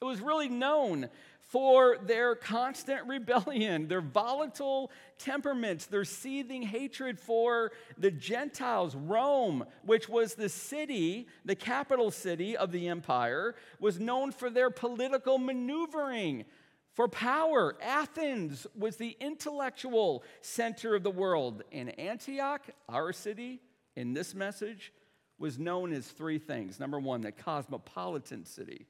it 0.00 0.04
was 0.04 0.20
really 0.20 0.48
known 0.48 1.08
for 1.48 1.96
their 2.02 2.34
constant 2.34 3.06
rebellion, 3.06 3.88
their 3.88 4.02
volatile 4.02 4.90
temperaments, 5.18 5.86
their 5.86 6.04
seething 6.04 6.62
hatred 6.62 7.18
for 7.18 7.72
the 7.96 8.10
Gentiles. 8.10 8.94
Rome, 8.94 9.64
which 9.82 10.10
was 10.10 10.34
the 10.34 10.50
city, 10.50 11.26
the 11.46 11.54
capital 11.54 12.10
city 12.10 12.54
of 12.54 12.70
the 12.70 12.88
empire, 12.88 13.54
was 13.80 13.98
known 13.98 14.30
for 14.30 14.50
their 14.50 14.68
political 14.68 15.38
maneuvering. 15.38 16.44
For 16.92 17.08
power, 17.08 17.76
Athens 17.80 18.66
was 18.76 18.96
the 18.96 19.16
intellectual 19.18 20.24
center 20.42 20.94
of 20.94 21.02
the 21.02 21.10
world. 21.10 21.62
And 21.72 21.98
Antioch, 21.98 22.66
our 22.90 23.12
city, 23.14 23.62
in 23.96 24.12
this 24.12 24.34
message, 24.34 24.92
was 25.38 25.58
known 25.58 25.94
as 25.94 26.08
three 26.08 26.38
things. 26.38 26.78
Number 26.78 27.00
one, 27.00 27.22
the 27.22 27.32
cosmopolitan 27.32 28.44
city. 28.44 28.86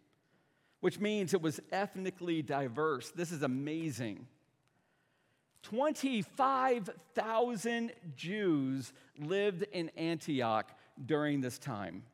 Which 0.81 1.01
means 1.01 1.35
it 1.35 1.43
was 1.43 1.59
ethnically 1.73 2.43
diverse. 2.43 3.11
This 3.11 3.33
is 3.33 3.43
amazing. 3.43 4.29
25,000 5.63 7.93
Jews 8.17 8.93
lived 9.19 9.65
in 9.73 9.91
Antioch 9.97 10.71
during 11.05 11.41
this 11.41 11.59
time. 11.59 12.05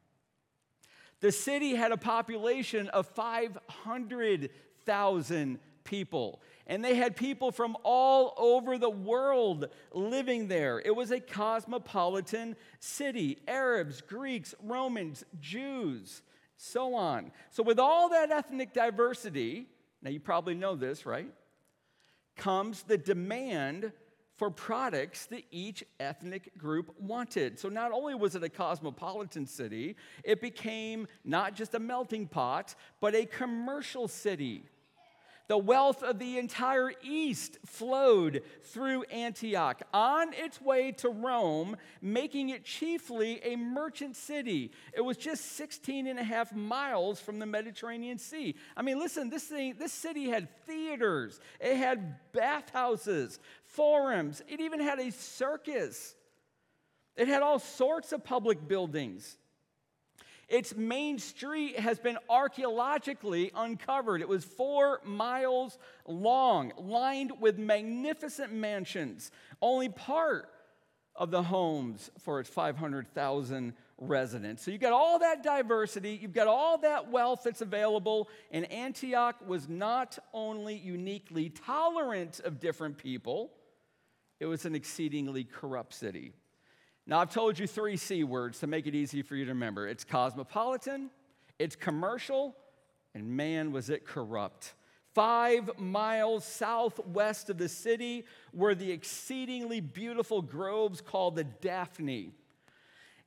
The 1.21 1.30
city 1.30 1.75
had 1.75 1.92
a 1.92 1.97
population 1.97 2.88
of 2.88 3.06
500,000 3.09 5.59
people, 5.85 6.42
and 6.66 6.85
they 6.85 6.97
had 6.97 7.16
people 7.16 7.52
from 7.52 7.76
all 7.83 8.35
over 8.37 8.76
the 8.78 8.90
world 8.90 9.68
living 9.92 10.49
there. 10.49 10.80
It 10.80 10.97
was 10.97 11.11
a 11.11 11.21
cosmopolitan 11.21 12.56
city 12.80 13.38
Arabs, 13.47 14.00
Greeks, 14.00 14.54
Romans, 14.62 15.23
Jews, 15.40 16.23
so 16.56 16.94
on. 16.94 17.32
So, 17.50 17.62
with 17.62 17.78
all 17.78 18.08
that 18.11 18.30
ethnic 18.30 18.73
diversity, 18.73 19.66
now 20.02 20.11
you 20.11 20.20
probably 20.20 20.54
know 20.54 20.76
this, 20.76 21.06
right? 21.06 21.30
Comes 22.37 22.82
the 22.82 22.99
demand 22.99 23.92
for 24.37 24.50
products 24.50 25.26
that 25.26 25.42
each 25.50 25.84
ethnic 26.00 26.56
group 26.58 26.92
wanted. 26.99 27.58
So 27.58 27.68
not 27.68 27.92
only 27.92 28.14
was 28.14 28.34
it 28.34 28.42
a 28.42 28.49
cosmopolitan 28.49 29.46
city, 29.46 29.96
it 30.25 30.40
became 30.40 31.06
not 31.25 31.54
just 31.54 31.75
a 31.75 31.78
melting 31.78 32.26
pot, 32.26 32.75
but 33.00 33.14
a 33.14 33.26
commercial 33.26 34.08
city. 34.08 34.64
The 35.46 35.58
wealth 35.58 36.02
of 36.02 36.18
the 36.18 36.38
entire 36.38 36.92
East 37.02 37.58
flowed 37.66 38.42
through 38.62 39.02
Antioch 39.04 39.82
on 39.92 40.32
its 40.32 40.58
way 40.60 40.92
to 40.92 41.10
Rome, 41.10 41.76
making 42.00 42.48
it 42.48 42.64
chiefly 42.64 43.40
a 43.44 43.54
merchant 43.56 44.16
city. 44.16 44.72
It 44.94 45.02
was 45.02 45.18
just 45.18 45.44
16 45.52 46.06
and 46.06 46.18
a 46.18 46.24
half 46.24 46.54
miles 46.54 47.20
from 47.20 47.38
the 47.38 47.46
Mediterranean 47.46 48.16
Sea. 48.18 48.54
I 48.74 48.80
mean, 48.80 48.98
listen, 48.98 49.28
this, 49.28 49.44
thing, 49.44 49.74
this 49.78 49.92
city 49.92 50.30
had 50.30 50.48
theaters, 50.66 51.40
it 51.60 51.76
had 51.76 52.16
bathhouses, 52.32 53.38
forums, 53.64 54.42
it 54.48 54.60
even 54.60 54.80
had 54.80 54.98
a 54.98 55.12
circus. 55.12 56.14
It 57.16 57.28
had 57.28 57.42
all 57.42 57.60
sorts 57.60 58.12
of 58.12 58.24
public 58.24 58.66
buildings. 58.66 59.36
Its 60.48 60.74
main 60.76 61.18
street 61.18 61.78
has 61.78 61.98
been 61.98 62.18
archaeologically 62.28 63.50
uncovered. 63.54 64.20
It 64.20 64.28
was 64.28 64.44
four 64.44 65.00
miles 65.04 65.78
long, 66.06 66.72
lined 66.76 67.32
with 67.40 67.58
magnificent 67.58 68.52
mansions, 68.52 69.30
only 69.60 69.88
part 69.88 70.50
of 71.16 71.30
the 71.30 71.42
homes 71.42 72.10
for 72.18 72.40
its 72.40 72.48
500,000 72.48 73.74
residents. 73.98 74.64
So 74.64 74.70
you've 74.70 74.80
got 74.80 74.92
all 74.92 75.20
that 75.20 75.42
diversity, 75.42 76.18
you've 76.20 76.32
got 76.32 76.48
all 76.48 76.78
that 76.78 77.10
wealth 77.10 77.42
that's 77.44 77.60
available, 77.60 78.28
and 78.50 78.70
Antioch 78.70 79.36
was 79.46 79.68
not 79.68 80.18
only 80.32 80.74
uniquely 80.74 81.50
tolerant 81.50 82.40
of 82.40 82.58
different 82.58 82.98
people, 82.98 83.52
it 84.40 84.46
was 84.46 84.64
an 84.64 84.74
exceedingly 84.74 85.44
corrupt 85.44 85.94
city. 85.94 86.32
Now, 87.06 87.20
I've 87.20 87.30
told 87.30 87.58
you 87.58 87.66
three 87.66 87.99
C 87.99 88.25
words 88.25 88.61
to 88.61 88.66
make 88.66 88.87
it 88.87 88.94
easy 88.94 89.20
for 89.20 89.37
you 89.37 89.44
to 89.44 89.50
remember 89.50 89.87
it's 89.87 90.04
cosmopolitan, 90.04 91.11
it's 91.58 91.76
commercial, 91.76 92.56
and 93.14 93.37
man, 93.37 93.73
was 93.73 93.90
it 93.90 94.06
corrupt. 94.06 94.75
Five 95.14 95.78
miles 95.78 96.44
southwest 96.44 97.49
of 97.49 97.58
the 97.58 97.68
city 97.68 98.25
were 98.52 98.75
the 98.75 98.90
exceedingly 98.90 99.80
beautiful 99.80 100.42
groves 100.42 101.00
called 101.00 101.37
the 101.37 101.44
Daphne, 101.44 102.32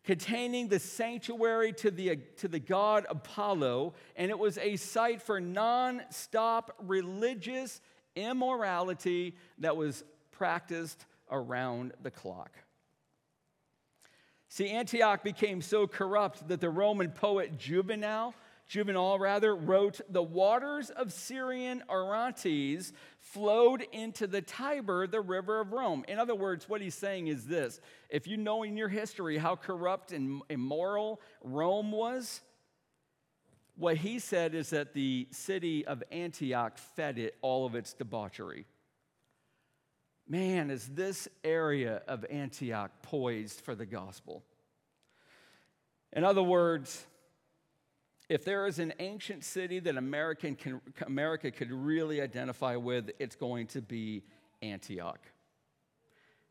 containing 0.03 0.67
the 0.67 0.79
sanctuary 0.79 1.72
to 1.74 1.91
the, 1.91 2.17
to 2.38 2.48
the 2.50 2.60
god 2.60 3.05
Apollo, 3.10 3.93
and 4.17 4.31
it 4.31 4.39
was 4.39 4.57
a 4.57 4.75
site 4.75 5.22
for 5.22 5.39
non 5.39 6.01
stop 6.10 6.75
religious 6.81 7.79
immorality 8.15 9.36
that 9.60 9.77
was 9.77 10.03
practiced 10.31 11.05
around 11.31 11.93
the 12.01 12.12
clock. 12.12 12.51
See, 14.50 14.70
Antioch 14.70 15.24
became 15.24 15.62
so 15.62 15.88
corrupt 15.88 16.48
that 16.48 16.62
the 16.62 16.70
Roman 16.70 17.12
poet 17.12 17.58
Juvenal, 17.58 18.34
Juvenal 18.68 19.20
rather, 19.20 19.56
wrote, 19.56 20.00
The 20.10 20.24
waters 20.24 20.89
of 20.89 21.12
Syrian 21.12 21.84
Orontes 21.89 22.94
flowed 23.20 23.86
into 23.92 24.25
the 24.25 24.42
Tiber, 24.42 25.06
the 25.06 25.22
river 25.22 25.60
of 25.60 25.74
Rome. 25.74 26.06
In 26.08 26.18
other 26.18 26.36
words, 26.36 26.70
what 26.70 26.82
he's 26.82 26.96
saying 26.96 27.27
is 27.27 27.46
this 27.46 27.82
if 28.10 28.25
you 28.25 28.38
know 28.38 28.63
in 28.63 28.77
your 28.77 28.89
history 28.89 29.38
how 29.38 29.56
corrupt 29.56 30.13
and 30.13 30.42
immoral 30.50 31.20
Rome 31.44 31.92
was, 31.92 32.42
what 33.75 33.98
he 33.98 34.18
said 34.20 34.56
is 34.56 34.70
that 34.72 34.94
the 34.94 35.27
city 35.32 35.86
of 35.86 36.01
Antioch 36.12 36.77
fed 36.77 37.18
it 37.20 37.36
all 37.42 37.66
of 37.66 37.75
its 37.75 37.94
debauchery. 37.94 38.66
Man, 40.29 40.69
is 40.69 40.88
this 40.88 41.29
area 41.43 42.01
of 42.07 42.25
Antioch 42.29 42.91
poised 43.01 43.62
for 43.62 43.75
the 43.75 43.86
gospel? 43.86 44.43
In 46.12 46.25
other 46.25 46.43
words, 46.43 47.05
if 48.27 48.43
there 48.43 48.67
is 48.67 48.79
an 48.79 48.93
ancient 49.00 49.46
city 49.46 49.79
that 49.79 49.96
American 49.96 50.55
can, 50.55 50.81
America 51.05 51.50
could 51.50 51.72
really 51.72 52.19
identify 52.22 52.75
with, 52.75 53.12
it's 53.19 53.38
going 53.38 53.67
to 53.67 53.81
be 53.81 54.24
Antioch. 54.62 55.19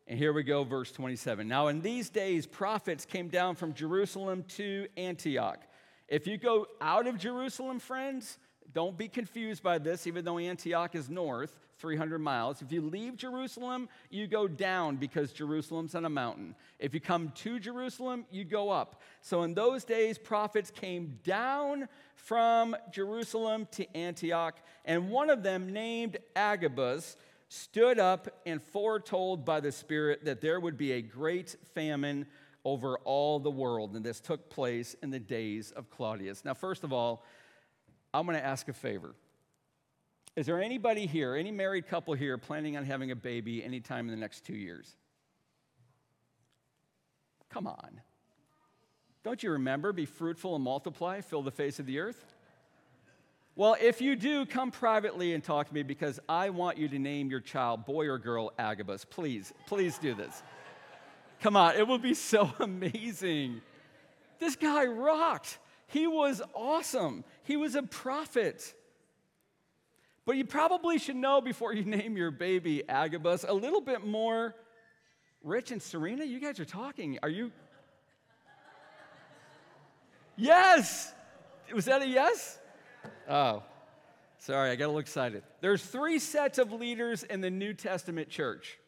And 0.06 0.18
here 0.18 0.33
we 0.33 0.42
go, 0.42 0.64
verse 0.64 0.90
27. 0.92 1.47
Now, 1.47 1.66
in 1.66 1.83
these 1.83 2.09
days, 2.09 2.47
prophets 2.47 3.04
came 3.04 3.28
down 3.28 3.56
from 3.56 3.75
Jerusalem 3.75 4.45
to 4.56 4.87
Antioch. 4.97 5.61
If 6.09 6.26
you 6.26 6.38
go 6.38 6.66
out 6.80 7.06
of 7.06 7.18
Jerusalem, 7.18 7.80
friends, 7.80 8.38
don't 8.73 8.97
be 8.97 9.09
confused 9.09 9.62
by 9.62 9.78
this, 9.78 10.06
even 10.06 10.25
though 10.25 10.38
Antioch 10.38 10.95
is 10.95 11.11
north. 11.11 11.65
300 11.78 12.18
miles. 12.18 12.62
If 12.62 12.73
you 12.73 12.80
leave 12.80 13.16
Jerusalem, 13.16 13.88
you 14.11 14.26
go 14.26 14.49
down 14.49 14.97
because 14.97 15.33
Jerusalem's 15.33 15.95
on 15.95 16.04
a 16.04 16.11
mountain. 16.11 16.54
If 16.78 16.95
you 16.95 17.00
come 17.00 17.30
to 17.37 17.59
Jerusalem, 17.59 18.25
you 18.30 18.45
go 18.45 18.71
up. 18.71 19.02
So 19.21 19.42
in 19.42 19.54
those 19.54 19.85
days, 19.85 20.18
prophets 20.18 20.71
came 20.71 21.18
down 21.25 21.88
from 22.14 22.76
Jerusalem 22.90 23.68
to 23.73 23.97
Antioch, 23.97 24.59
and 24.85 25.11
one 25.11 25.30
of 25.30 25.42
them, 25.42 25.73
named 25.73 26.18
Agabus, 26.35 27.16
stood 27.49 27.99
up 27.99 28.28
and 28.45 28.62
foretold 28.62 29.45
by 29.45 29.61
the 29.61 29.71
Spirit 29.71 30.25
that 30.25 30.40
there 30.40 30.59
would 30.59 30.76
be 30.76 30.92
a 30.92 31.02
great 31.02 31.56
famine 31.75 32.26
over 32.64 32.99
all 33.04 33.38
the 33.38 33.50
world. 33.50 33.95
And 33.95 34.04
this 34.04 34.21
took 34.21 34.50
place 34.50 34.97
in 35.02 35.11
the 35.11 35.21
days 35.21 35.71
of 35.71 35.88
Claudius. 35.88 36.45
Now, 36.45 36.54
first 36.54 36.83
of 36.83 36.92
all, 36.92 37.25
I'm 38.12 38.26
going 38.26 38.37
to 38.37 38.45
ask 38.45 38.66
a 38.68 38.73
favor. 38.73 39.14
Is 40.37 40.45
there 40.45 40.61
anybody 40.61 41.07
here, 41.07 41.35
any 41.35 41.50
married 41.50 41.88
couple 41.88 42.12
here, 42.12 42.37
planning 42.37 42.76
on 42.76 42.85
having 42.85 43.11
a 43.11 43.16
baby 43.16 43.64
anytime 43.64 44.07
in 44.07 44.14
the 44.14 44.21
next 44.21 44.45
two 44.45 44.55
years? 44.55 44.95
Come 47.49 47.66
on. 47.66 48.02
Don't 49.25 49.43
you 49.43 49.52
remember? 49.52 49.95
Be 49.95 50.05
fruitful 50.05 50.55
and 50.55 50.62
multiply, 50.62 51.23
fill 51.23 51.43
the 51.43 51.50
face 51.50 51.78
of 51.78 51.87
the 51.87 51.99
earth? 52.00 52.23
Well, 53.55 53.76
if 53.81 54.02
you 54.02 54.14
do, 54.14 54.45
come 54.45 54.71
privately 54.71 55.33
and 55.33 55.43
talk 55.43 55.69
to 55.69 55.75
me 55.75 55.83
because 55.83 56.21
I 56.28 56.50
want 56.50 56.76
you 56.76 56.88
to 56.88 56.99
name 56.99 57.31
your 57.31 57.40
child, 57.40 57.87
boy 57.87 58.07
or 58.07 58.19
girl, 58.19 58.52
Agabus. 58.59 59.07
Please, 59.07 59.55
please 59.66 59.97
do 59.97 60.12
this. 60.12 60.43
Come 61.40 61.57
on, 61.57 61.76
it 61.76 61.88
will 61.88 61.99
be 61.99 62.12
so 62.12 62.52
amazing. 62.61 63.62
This 64.38 64.55
guy 64.55 64.85
rocked. 64.85 65.59
He 65.87 66.07
was 66.07 66.43
awesome. 66.52 67.25
He 67.45 67.57
was 67.57 67.75
a 67.75 67.83
prophet. 67.83 68.75
But 70.26 70.37
you 70.37 70.45
probably 70.45 70.99
should 70.99 71.16
know 71.16 71.40
before 71.40 71.73
you 71.73 71.85
name 71.87 72.16
your 72.16 72.33
baby 72.33 72.87
Agabus 72.87 73.45
a 73.49 73.54
little 73.54 73.80
bit 73.80 74.04
more. 74.04 74.54
Rich 75.42 75.71
and 75.71 75.80
Serena, 75.80 76.25
you 76.25 76.40
guys 76.40 76.59
are 76.61 76.64
talking. 76.64 77.18
Are 77.23 77.28
you? 77.28 77.52
Yes! 80.37 81.14
Was 81.73 81.87
that 81.87 82.02
a 82.02 82.06
yes? 82.06 82.59
Oh, 83.28 83.62
sorry, 84.38 84.71
I 84.71 84.76
got 84.76 84.87
a 84.87 84.88
little 84.88 85.00
excited. 85.00 85.42
There's 85.61 85.83
three 85.83 86.18
sets 86.18 86.59
of 86.59 86.73
leaders 86.73 87.23
in 87.23 87.40
the 87.40 87.50
New 87.50 87.73
Testament 87.73 88.28
church. 88.28 88.78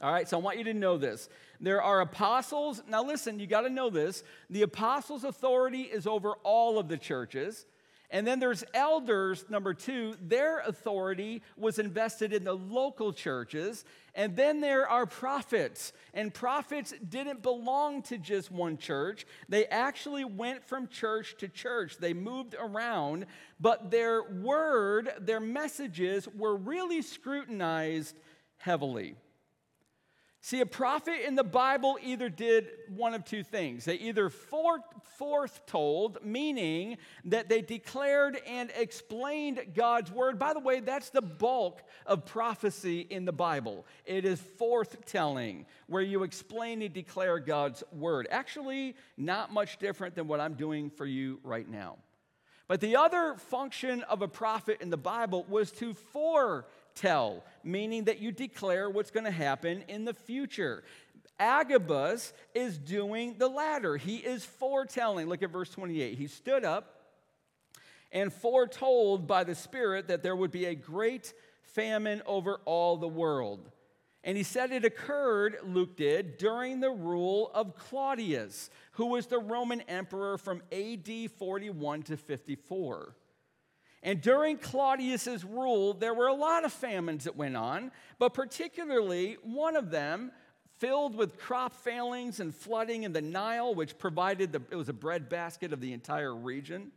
All 0.00 0.10
right, 0.10 0.26
so 0.26 0.38
I 0.38 0.40
want 0.40 0.58
you 0.58 0.64
to 0.64 0.74
know 0.74 0.96
this. 0.96 1.28
There 1.60 1.82
are 1.82 2.00
apostles. 2.00 2.82
Now, 2.88 3.04
listen, 3.04 3.38
you 3.38 3.46
got 3.46 3.62
to 3.62 3.70
know 3.70 3.90
this. 3.90 4.22
The 4.48 4.62
apostles' 4.62 5.24
authority 5.24 5.82
is 5.82 6.06
over 6.06 6.34
all 6.42 6.78
of 6.78 6.88
the 6.88 6.96
churches. 6.96 7.66
And 8.12 8.26
then 8.26 8.40
there's 8.40 8.64
elders, 8.74 9.44
number 9.48 9.72
two, 9.72 10.16
their 10.20 10.60
authority 10.60 11.42
was 11.56 11.78
invested 11.78 12.32
in 12.32 12.42
the 12.42 12.56
local 12.56 13.12
churches. 13.12 13.84
And 14.16 14.34
then 14.34 14.60
there 14.60 14.88
are 14.88 15.06
prophets. 15.06 15.92
And 16.12 16.34
prophets 16.34 16.92
didn't 17.08 17.42
belong 17.42 18.02
to 18.02 18.18
just 18.18 18.50
one 18.50 18.78
church, 18.78 19.26
they 19.48 19.66
actually 19.66 20.24
went 20.24 20.64
from 20.64 20.88
church 20.88 21.36
to 21.38 21.48
church. 21.48 21.98
They 21.98 22.12
moved 22.12 22.56
around, 22.58 23.26
but 23.60 23.90
their 23.90 24.22
word, 24.22 25.12
their 25.20 25.40
messages 25.40 26.26
were 26.28 26.56
really 26.56 27.02
scrutinized 27.02 28.16
heavily. 28.56 29.14
See, 30.42 30.62
a 30.62 30.66
prophet 30.66 31.26
in 31.26 31.34
the 31.34 31.44
Bible 31.44 31.98
either 32.02 32.30
did 32.30 32.70
one 32.88 33.12
of 33.12 33.26
two 33.26 33.42
things. 33.42 33.84
They 33.84 33.96
either 33.96 34.30
foretold, 34.30 36.24
meaning 36.24 36.96
that 37.26 37.50
they 37.50 37.60
declared 37.60 38.40
and 38.46 38.72
explained 38.74 39.60
God's 39.74 40.10
word. 40.10 40.38
By 40.38 40.54
the 40.54 40.60
way, 40.60 40.80
that's 40.80 41.10
the 41.10 41.20
bulk 41.20 41.82
of 42.06 42.24
prophecy 42.24 43.00
in 43.00 43.26
the 43.26 43.32
Bible. 43.32 43.84
It 44.06 44.24
is 44.24 44.40
forthtelling, 44.58 45.66
where 45.88 46.00
you 46.00 46.22
explain 46.22 46.80
and 46.80 46.94
declare 46.94 47.38
God's 47.38 47.84
word. 47.92 48.26
Actually, 48.30 48.96
not 49.18 49.52
much 49.52 49.76
different 49.76 50.14
than 50.14 50.26
what 50.26 50.40
I'm 50.40 50.54
doing 50.54 50.88
for 50.88 51.04
you 51.04 51.38
right 51.44 51.68
now. 51.68 51.98
But 52.66 52.80
the 52.80 52.96
other 52.96 53.34
function 53.36 54.04
of 54.04 54.22
a 54.22 54.28
prophet 54.28 54.80
in 54.80 54.88
the 54.88 54.96
Bible 54.96 55.44
was 55.50 55.70
to 55.72 55.92
foretell 55.92 56.66
tell, 56.94 57.44
meaning 57.64 58.04
that 58.04 58.20
you 58.20 58.32
declare 58.32 58.88
what's 58.88 59.10
going 59.10 59.24
to 59.24 59.30
happen 59.30 59.84
in 59.88 60.04
the 60.04 60.14
future. 60.14 60.84
Agabus 61.38 62.32
is 62.54 62.76
doing 62.78 63.36
the 63.38 63.48
latter. 63.48 63.96
He 63.96 64.16
is 64.16 64.44
foretelling. 64.44 65.28
Look 65.28 65.42
at 65.42 65.50
verse 65.50 65.70
28. 65.70 66.18
He 66.18 66.26
stood 66.26 66.64
up 66.64 67.00
and 68.12 68.32
foretold 68.32 69.26
by 69.26 69.44
the 69.44 69.54
Spirit 69.54 70.08
that 70.08 70.22
there 70.22 70.36
would 70.36 70.50
be 70.50 70.66
a 70.66 70.74
great 70.74 71.32
famine 71.62 72.22
over 72.26 72.60
all 72.64 72.96
the 72.96 73.08
world. 73.08 73.70
And 74.22 74.36
he 74.36 74.42
said 74.42 74.70
it 74.70 74.84
occurred, 74.84 75.56
Luke 75.64 75.96
did, 75.96 76.36
during 76.36 76.80
the 76.80 76.90
rule 76.90 77.50
of 77.54 77.74
Claudius, 77.74 78.68
who 78.92 79.06
was 79.06 79.26
the 79.26 79.38
Roman 79.38 79.80
emperor 79.82 80.36
from 80.36 80.62
AD 80.70 81.30
41 81.38 82.02
to 82.02 82.16
54. 82.18 83.16
And 84.02 84.20
during 84.20 84.56
Claudius's 84.56 85.44
rule, 85.44 85.92
there 85.92 86.14
were 86.14 86.28
a 86.28 86.34
lot 86.34 86.64
of 86.64 86.72
famines 86.72 87.24
that 87.24 87.36
went 87.36 87.56
on, 87.56 87.92
but 88.18 88.32
particularly 88.32 89.36
one 89.42 89.76
of 89.76 89.90
them 89.90 90.32
filled 90.78 91.14
with 91.14 91.38
crop 91.38 91.74
failings 91.74 92.40
and 92.40 92.54
flooding 92.54 93.02
in 93.02 93.12
the 93.12 93.20
Nile, 93.20 93.74
which 93.74 93.98
provided 93.98 94.52
the, 94.52 94.62
it 94.70 94.76
was 94.76 94.88
a 94.88 94.94
breadbasket 94.94 95.74
of 95.74 95.80
the 95.80 95.92
entire 95.92 96.34
region. 96.34 96.92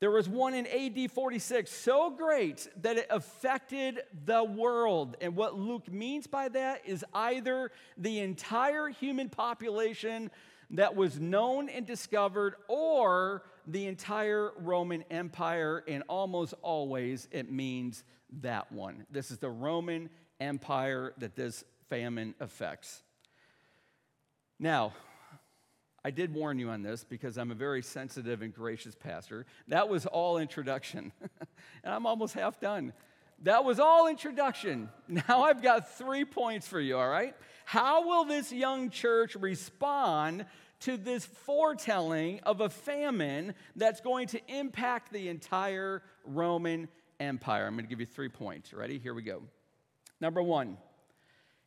There 0.00 0.12
was 0.12 0.28
one 0.28 0.54
in 0.54 0.64
AD 0.68 1.10
46 1.10 1.68
so 1.68 2.10
great 2.10 2.68
that 2.82 2.96
it 2.96 3.08
affected 3.10 4.00
the 4.24 4.44
world. 4.44 5.16
And 5.20 5.34
what 5.34 5.58
Luke 5.58 5.90
means 5.90 6.28
by 6.28 6.48
that 6.50 6.82
is 6.86 7.04
either 7.12 7.72
the 7.96 8.20
entire 8.20 8.88
human 8.88 9.28
population 9.28 10.30
that 10.70 10.94
was 10.94 11.18
known 11.18 11.68
and 11.68 11.84
discovered 11.84 12.54
or 12.68 13.42
the 13.68 13.86
entire 13.86 14.50
Roman 14.56 15.04
Empire, 15.10 15.84
and 15.86 16.02
almost 16.08 16.54
always 16.62 17.28
it 17.30 17.52
means 17.52 18.02
that 18.40 18.72
one. 18.72 19.06
This 19.10 19.30
is 19.30 19.38
the 19.38 19.50
Roman 19.50 20.08
Empire 20.40 21.12
that 21.18 21.36
this 21.36 21.64
famine 21.90 22.34
affects. 22.40 23.02
Now, 24.58 24.94
I 26.04 26.10
did 26.10 26.32
warn 26.32 26.58
you 26.58 26.70
on 26.70 26.82
this 26.82 27.04
because 27.04 27.36
I'm 27.36 27.50
a 27.50 27.54
very 27.54 27.82
sensitive 27.82 28.40
and 28.40 28.54
gracious 28.54 28.94
pastor. 28.94 29.44
That 29.68 29.88
was 29.88 30.06
all 30.06 30.38
introduction, 30.38 31.12
and 31.84 31.94
I'm 31.94 32.06
almost 32.06 32.34
half 32.34 32.58
done. 32.60 32.94
That 33.42 33.64
was 33.64 33.78
all 33.78 34.08
introduction. 34.08 34.88
Now 35.08 35.42
I've 35.42 35.62
got 35.62 35.96
three 35.96 36.24
points 36.24 36.66
for 36.66 36.80
you, 36.80 36.96
all 36.96 37.08
right? 37.08 37.34
How 37.64 38.06
will 38.06 38.24
this 38.24 38.52
young 38.52 38.90
church 38.90 39.36
respond 39.36 40.46
to 40.80 40.96
this 40.96 41.24
foretelling 41.24 42.40
of 42.44 42.60
a 42.60 42.68
famine 42.68 43.54
that's 43.76 44.00
going 44.00 44.28
to 44.28 44.40
impact 44.48 45.12
the 45.12 45.28
entire 45.28 46.02
Roman 46.24 46.88
Empire. 47.20 47.66
I'm 47.66 47.74
going 47.74 47.84
to 47.84 47.90
give 47.90 48.00
you 48.00 48.06
three 48.06 48.28
points. 48.28 48.72
Ready? 48.72 48.98
Here 48.98 49.14
we 49.14 49.22
go. 49.22 49.42
Number 50.20 50.42
one, 50.42 50.76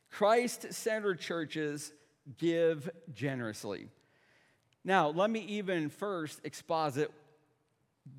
Christ 0.09 0.73
centered 0.73 1.19
churches 1.19 1.91
give 2.37 2.89
generously. 3.13 3.89
Now, 4.83 5.09
let 5.09 5.29
me 5.29 5.41
even 5.41 5.89
first 5.89 6.41
exposit 6.43 7.11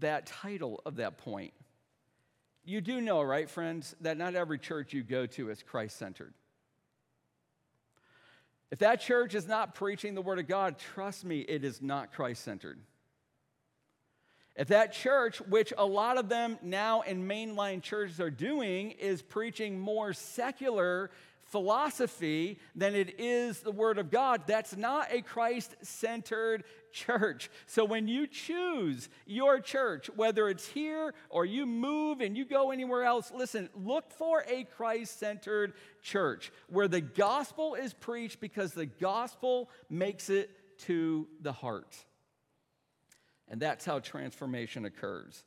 that 0.00 0.26
title 0.26 0.80
of 0.86 0.96
that 0.96 1.18
point. 1.18 1.52
You 2.64 2.80
do 2.80 3.00
know, 3.00 3.22
right, 3.22 3.50
friends, 3.50 3.96
that 4.00 4.16
not 4.16 4.34
every 4.34 4.58
church 4.58 4.92
you 4.92 5.02
go 5.02 5.26
to 5.26 5.50
is 5.50 5.62
Christ 5.62 5.96
centered. 5.96 6.34
If 8.72 8.78
that 8.78 9.02
church 9.02 9.34
is 9.34 9.46
not 9.46 9.74
preaching 9.74 10.14
the 10.14 10.22
Word 10.22 10.38
of 10.38 10.48
God, 10.48 10.78
trust 10.78 11.26
me, 11.26 11.40
it 11.40 11.62
is 11.62 11.82
not 11.82 12.10
Christ 12.10 12.42
centered. 12.42 12.78
If 14.56 14.68
that 14.68 14.94
church, 14.94 15.42
which 15.42 15.74
a 15.76 15.84
lot 15.84 16.16
of 16.16 16.30
them 16.30 16.58
now 16.62 17.02
in 17.02 17.28
mainline 17.28 17.82
churches 17.82 18.18
are 18.18 18.30
doing, 18.30 18.92
is 18.92 19.20
preaching 19.20 19.78
more 19.78 20.14
secular 20.14 21.10
philosophy 21.44 22.58
than 22.74 22.94
it 22.94 23.20
is 23.20 23.60
the 23.60 23.70
Word 23.70 23.98
of 23.98 24.10
God. 24.10 24.44
That's 24.46 24.74
not 24.74 25.08
a 25.12 25.20
Christ 25.20 25.74
centered 25.82 26.64
church. 26.92 27.50
So 27.66 27.84
when 27.84 28.08
you 28.08 28.26
choose 28.26 29.08
your 29.26 29.60
church, 29.60 30.10
whether 30.14 30.48
it's 30.48 30.68
here 30.68 31.14
or 31.28 31.44
you 31.44 31.66
move 31.66 32.20
and 32.20 32.36
you 32.36 32.44
go 32.44 32.70
anywhere 32.70 33.04
else, 33.04 33.32
listen, 33.34 33.68
look 33.74 34.10
for 34.10 34.44
a 34.48 34.64
Christ 34.64 35.18
centered 35.18 35.74
church 36.02 36.52
where 36.68 36.88
the 36.88 37.00
gospel 37.00 37.74
is 37.74 37.92
preached 37.92 38.40
because 38.40 38.72
the 38.72 38.86
gospel 38.86 39.70
makes 39.88 40.30
it 40.30 40.50
to 40.78 41.28
the 41.40 41.52
heart. 41.52 41.96
And 43.48 43.60
that's 43.60 43.84
how 43.84 43.98
transformation 43.98 44.84
occurs. 44.84 45.44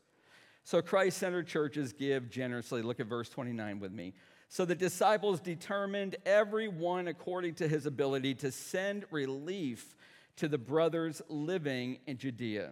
So 0.64 0.82
Christ 0.82 1.18
centered 1.18 1.48
churches 1.48 1.94
give 1.94 2.30
generously. 2.30 2.82
Look 2.82 3.00
at 3.00 3.08
verse 3.08 3.30
29 3.30 3.80
with 3.80 3.92
me. 3.92 4.14
So 4.50 4.66
the 4.66 4.76
disciples 4.76 5.40
determined, 5.40 6.16
everyone 6.26 7.08
according 7.08 7.56
to 7.56 7.68
his 7.68 7.86
ability, 7.86 8.36
to 8.36 8.52
send 8.52 9.06
relief 9.12 9.96
to 10.38 10.48
the 10.48 10.58
brothers 10.58 11.22
living 11.30 12.00
in 12.06 12.18
Judea. 12.18 12.72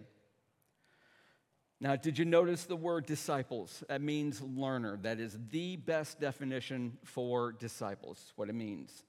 Now, 1.80 1.96
did 1.96 2.18
you 2.18 2.24
notice 2.24 2.64
the 2.64 2.76
word 2.76 3.04
disciples? 3.06 3.82
That 3.88 4.00
means 4.00 4.40
learner. 4.40 4.98
That 5.02 5.20
is 5.20 5.36
the 5.50 5.76
best 5.76 6.20
definition 6.20 6.96
for 7.04 7.52
disciples, 7.52 8.32
what 8.36 8.48
it 8.48 8.54
means. 8.54 9.04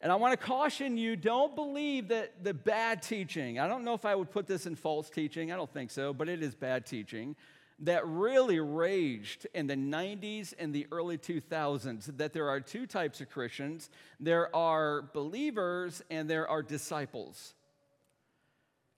And 0.00 0.12
I 0.12 0.16
want 0.16 0.38
to 0.38 0.46
caution 0.46 0.98
you 0.98 1.16
don't 1.16 1.54
believe 1.54 2.08
that 2.08 2.44
the 2.44 2.52
bad 2.52 3.02
teaching, 3.02 3.58
I 3.58 3.66
don't 3.66 3.82
know 3.82 3.94
if 3.94 4.04
I 4.04 4.14
would 4.14 4.30
put 4.30 4.46
this 4.46 4.66
in 4.66 4.74
false 4.74 5.08
teaching, 5.08 5.50
I 5.50 5.56
don't 5.56 5.72
think 5.72 5.90
so, 5.90 6.12
but 6.12 6.28
it 6.28 6.42
is 6.42 6.54
bad 6.54 6.84
teaching 6.84 7.34
that 7.80 8.06
really 8.06 8.58
raged 8.58 9.46
in 9.54 9.66
the 9.66 9.74
90s 9.74 10.54
and 10.58 10.74
the 10.74 10.86
early 10.90 11.18
2000s 11.18 12.16
that 12.16 12.32
there 12.32 12.48
are 12.48 12.60
two 12.60 12.86
types 12.86 13.20
of 13.20 13.28
Christians 13.28 13.90
there 14.18 14.54
are 14.56 15.02
believers 15.12 16.02
and 16.10 16.28
there 16.28 16.48
are 16.48 16.62
disciples. 16.62 17.54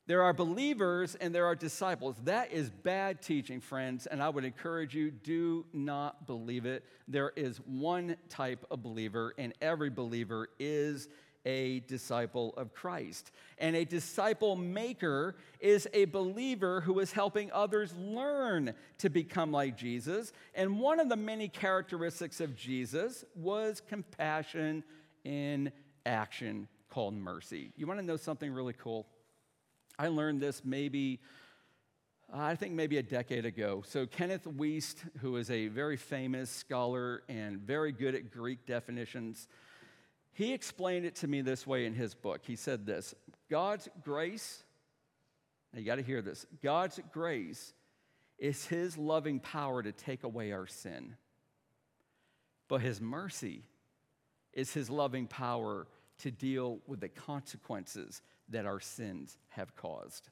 There 0.06 0.22
are 0.22 0.32
believers 0.32 1.16
and 1.20 1.34
there 1.34 1.44
are 1.44 1.54
disciples. 1.54 2.16
That 2.24 2.50
is 2.50 2.70
bad 2.70 3.20
teaching, 3.20 3.60
friends, 3.60 4.06
and 4.06 4.22
I 4.22 4.30
would 4.30 4.44
encourage 4.44 4.94
you 4.94 5.10
do 5.10 5.66
not 5.74 6.26
believe 6.26 6.64
it. 6.64 6.82
There 7.06 7.32
is 7.36 7.58
one 7.66 8.16
type 8.30 8.64
of 8.70 8.82
believer, 8.82 9.34
and 9.36 9.52
every 9.60 9.90
believer 9.90 10.48
is 10.58 11.10
a 11.48 11.80
disciple 11.80 12.52
of 12.58 12.74
Christ. 12.74 13.30
And 13.56 13.74
a 13.74 13.86
disciple 13.86 14.54
maker 14.54 15.34
is 15.60 15.88
a 15.94 16.04
believer 16.04 16.82
who 16.82 17.00
is 17.00 17.10
helping 17.10 17.50
others 17.52 17.94
learn 17.96 18.74
to 18.98 19.08
become 19.08 19.50
like 19.50 19.74
Jesus. 19.74 20.34
And 20.54 20.78
one 20.78 21.00
of 21.00 21.08
the 21.08 21.16
many 21.16 21.48
characteristics 21.48 22.42
of 22.42 22.54
Jesus 22.54 23.24
was 23.34 23.80
compassion 23.88 24.84
in 25.24 25.72
action 26.04 26.68
called 26.90 27.14
mercy. 27.14 27.72
You 27.76 27.86
want 27.86 27.98
to 27.98 28.04
know 28.04 28.18
something 28.18 28.52
really 28.52 28.74
cool? 28.74 29.06
I 29.98 30.08
learned 30.08 30.42
this 30.42 30.62
maybe. 30.64 31.18
I 32.30 32.56
think 32.56 32.74
maybe 32.74 32.98
a 32.98 33.02
decade 33.02 33.46
ago. 33.46 33.82
So, 33.86 34.04
Kenneth 34.04 34.44
Wuest, 34.44 34.96
who 35.20 35.38
is 35.38 35.50
a 35.50 35.68
very 35.68 35.96
famous 35.96 36.50
scholar 36.50 37.22
and 37.26 37.58
very 37.58 37.90
good 37.90 38.14
at 38.14 38.30
Greek 38.30 38.66
definitions, 38.66 39.48
he 40.38 40.52
explained 40.52 41.04
it 41.04 41.16
to 41.16 41.26
me 41.26 41.40
this 41.40 41.66
way 41.66 41.84
in 41.84 41.94
his 41.94 42.14
book. 42.14 42.42
He 42.46 42.54
said 42.54 42.86
this 42.86 43.12
God's 43.50 43.88
grace, 44.04 44.62
now 45.72 45.80
you 45.80 45.84
got 45.84 45.96
to 45.96 46.02
hear 46.02 46.22
this 46.22 46.46
God's 46.62 47.00
grace 47.12 47.74
is 48.38 48.64
his 48.64 48.96
loving 48.96 49.40
power 49.40 49.82
to 49.82 49.90
take 49.90 50.22
away 50.22 50.52
our 50.52 50.68
sin, 50.68 51.16
but 52.68 52.80
his 52.80 53.00
mercy 53.00 53.64
is 54.52 54.72
his 54.72 54.88
loving 54.88 55.26
power 55.26 55.88
to 56.18 56.30
deal 56.30 56.78
with 56.86 57.00
the 57.00 57.08
consequences 57.08 58.22
that 58.48 58.64
our 58.64 58.78
sins 58.78 59.38
have 59.48 59.74
caused. 59.74 60.28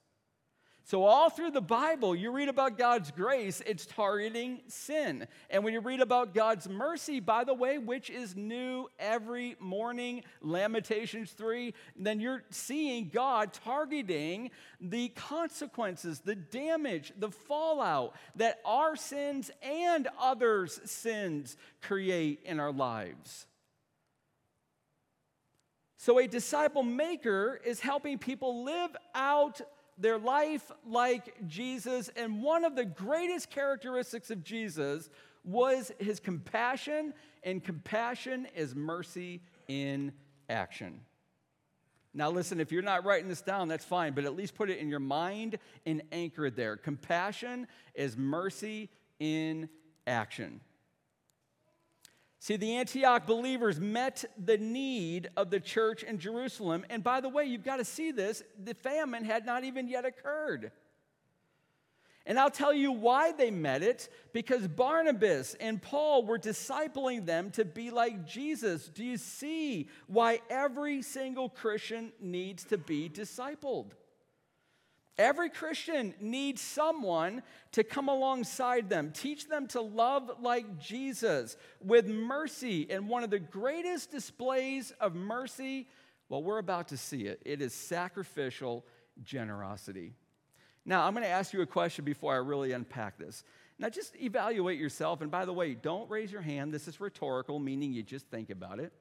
So, 0.87 1.03
all 1.03 1.31
through 1.31 1.51
the 1.51 1.61
Bible, 1.61 2.15
you 2.15 2.31
read 2.31 2.49
about 2.49 2.79
God's 2.79 3.11
grace, 3.11 3.61
it's 3.67 3.87
targeting 3.87 4.61
sin. 4.69 5.27
And 5.51 5.65
when 5.65 5.73
you 5.73 5.81
read 5.81 6.01
about 6.01 6.33
God's 6.33 6.69
mercy, 6.69 7.19
by 7.19 7.43
the 7.43 7.55
way, 7.55 7.77
which 7.77 8.09
is 8.09 8.37
new 8.37 8.87
every 8.97 9.57
morning, 9.59 10.23
Lamentations 10.43 11.33
3, 11.33 11.75
then 11.97 12.21
you're 12.21 12.45
seeing 12.51 13.09
God 13.09 13.53
targeting 13.53 14.53
the 14.81 15.09
consequences, 15.09 16.21
the 16.21 16.37
damage, 16.37 17.13
the 17.19 17.33
fallout 17.33 18.15
that 18.37 18.61
our 18.65 18.95
sins 18.95 19.51
and 19.63 20.07
others' 20.21 20.81
sins 20.85 21.57
create 21.83 22.43
in 22.45 22.61
our 22.61 22.71
lives. 22.71 23.49
So, 25.97 26.21
a 26.21 26.29
disciple 26.29 26.85
maker 26.85 27.61
is 27.65 27.81
helping 27.81 28.19
people 28.19 28.63
live 28.63 28.95
out 29.17 29.61
their 29.99 30.19
life 30.19 30.71
like 30.87 31.47
Jesus. 31.47 32.11
And 32.17 32.43
one 32.43 32.65
of 32.65 32.77
the 32.77 32.85
greatest 32.85 33.51
characteristics 33.51 34.31
of 34.31 34.45
Jesus 34.45 35.09
was 35.45 35.93
his 35.99 36.19
compassion, 36.21 37.15
and 37.43 37.63
compassion 37.63 38.47
is 38.55 38.75
mercy 38.75 39.41
in 39.69 40.13
action. 40.49 41.01
Now, 42.13 42.31
listen, 42.31 42.61
if 42.61 42.73
you're 42.73 42.83
not 42.83 43.05
writing 43.05 43.29
this 43.29 43.43
down, 43.43 43.69
that's 43.69 43.85
fine, 43.85 44.15
but 44.15 44.25
at 44.25 44.35
least 44.35 44.55
put 44.55 44.71
it 44.71 44.79
in 44.79 44.89
your 44.89 45.01
mind 45.01 45.59
and 45.85 46.03
anchor 46.13 46.47
it 46.47 46.57
there. 46.57 46.77
Compassion 46.77 47.67
is 47.95 48.17
mercy 48.17 48.89
in 49.21 49.69
action. 50.07 50.61
See, 52.39 52.57
the 52.57 52.77
Antioch 52.77 53.27
believers 53.27 53.81
met 53.81 54.25
the 54.37 54.59
need 54.59 55.31
of 55.37 55.51
the 55.51 55.61
church 55.61 56.03
in 56.03 56.19
Jerusalem. 56.19 56.85
And 56.91 57.03
by 57.03 57.21
the 57.21 57.29
way, 57.29 57.45
you've 57.45 57.65
got 57.65 57.79
to 57.79 57.85
see 57.85 58.13
this 58.13 58.43
the 58.63 58.75
famine 58.75 59.25
had 59.25 59.47
not 59.47 59.65
even 59.65 59.89
yet 59.89 60.05
occurred. 60.05 60.71
And 62.27 62.41
I'll 62.41 62.51
tell 62.51 62.73
you 62.73 62.91
why 62.91 63.31
they 63.31 63.53
met 63.53 63.85
it 63.85 64.09
because 64.33 64.67
Barnabas 64.67 65.55
and 65.61 65.81
Paul 65.81 66.27
were 66.27 66.41
discipling 66.41 67.25
them 67.25 67.53
to 67.53 67.65
be 67.65 67.91
like 67.91 68.27
Jesus. 68.27 68.89
Do 68.89 69.05
you 69.05 69.17
see 69.17 69.89
why 70.09 70.41
every 70.51 71.03
single 71.03 71.49
Christian 71.49 72.13
needs 72.21 72.65
to 72.65 72.79
be 72.79 73.09
discipled? 73.09 73.93
Every 75.19 75.49
Christian 75.49 76.15
needs 76.21 76.61
someone 76.61 77.43
to 77.73 77.83
come 77.83 78.09
alongside 78.09 78.91
them, 78.91 79.13
teach 79.13 79.49
them 79.49 79.67
to 79.69 79.81
love 79.81 80.31
like 80.41 80.79
Jesus 80.79 81.57
with 81.83 82.07
mercy. 82.07 82.87
And 82.91 83.09
one 83.09 83.25
of 83.25 83.31
the 83.31 83.39
greatest 83.39 84.11
displays 84.11 84.93
of 85.01 85.15
mercy, 85.15 85.89
well, 86.29 86.43
we're 86.43 86.59
about 86.59 86.89
to 86.89 86.99
see 86.99 87.23
it. 87.23 87.41
It 87.47 87.63
is 87.63 87.73
sacrificial 87.73 88.85
generosity. 89.23 90.13
Now, 90.85 91.07
I'm 91.07 91.15
going 91.15 91.25
to 91.25 91.31
ask 91.31 91.53
you 91.53 91.63
a 91.63 91.67
question 91.67 92.05
before 92.05 92.35
I 92.35 92.37
really 92.37 92.73
unpack 92.73 93.19
this. 93.19 93.43
Now, 93.79 93.89
just 93.89 94.15
evaluate 94.21 94.79
yourself. 94.79 95.23
And 95.23 95.31
by 95.31 95.47
the 95.47 95.53
way, 95.53 95.75
don't 95.75 96.11
raise 96.11 96.31
your 96.31 96.43
hand. 96.43 96.73
This 96.73 96.89
is 96.89 97.01
rhetorical, 97.01 97.59
meaning 97.59 97.93
you 97.93 98.03
just 98.03 98.27
think 98.29 98.51
about 98.51 98.81
it. 98.81 98.93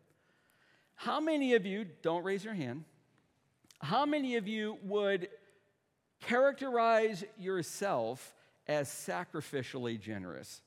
How 0.95 1.19
many 1.19 1.55
of 1.55 1.65
you, 1.65 1.85
don't 2.01 2.23
raise 2.23 2.43
your 2.45 2.53
hand, 2.53 2.85
how 3.79 4.05
many 4.05 4.37
of 4.37 4.47
you 4.47 4.77
would 4.83 5.24
characterize 6.25 7.23
yourself 7.37 8.33
as 8.67 8.89
sacrificially 8.89 9.99
generous? 9.99 10.61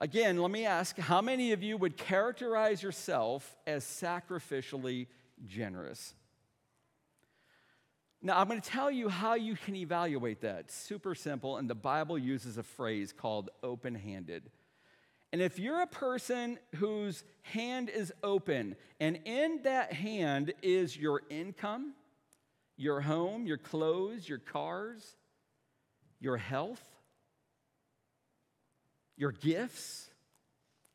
Again, 0.00 0.38
let 0.38 0.50
me 0.50 0.64
ask 0.64 0.96
how 0.96 1.20
many 1.20 1.52
of 1.52 1.62
you 1.62 1.76
would 1.76 1.96
characterize 1.96 2.82
yourself 2.82 3.56
as 3.66 3.84
sacrificially 3.84 5.08
generous? 5.44 6.14
Now, 8.22 8.38
I'm 8.38 8.48
going 8.48 8.60
to 8.60 8.68
tell 8.68 8.90
you 8.90 9.08
how 9.08 9.34
you 9.34 9.56
can 9.56 9.76
evaluate 9.76 10.40
that. 10.40 10.70
super 10.70 11.14
simple, 11.14 11.56
and 11.56 11.70
the 11.70 11.74
Bible 11.74 12.18
uses 12.18 12.58
a 12.58 12.62
phrase 12.62 13.12
called 13.12 13.50
open 13.62 13.94
handed. 13.94 14.50
And 15.32 15.42
if 15.42 15.58
you're 15.58 15.82
a 15.82 15.86
person 15.86 16.58
whose 16.76 17.22
hand 17.42 17.90
is 17.90 18.12
open, 18.22 18.76
and 18.98 19.18
in 19.24 19.60
that 19.64 19.92
hand 19.92 20.54
is 20.62 20.96
your 20.96 21.22
income, 21.28 21.94
your 22.76 23.00
home, 23.00 23.46
your 23.46 23.58
clothes, 23.58 24.28
your 24.28 24.38
cars, 24.38 25.16
your 26.20 26.36
health, 26.36 26.82
your 29.16 29.32
gifts, 29.32 30.08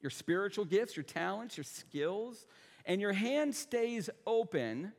your 0.01 0.09
spiritual 0.09 0.65
gifts, 0.65 0.97
your 0.97 1.03
talents, 1.03 1.57
your 1.57 1.63
skills, 1.63 2.47
and 2.85 2.99
your 2.99 3.13
hand 3.13 3.53
stays 3.53 4.09
open 4.25 4.93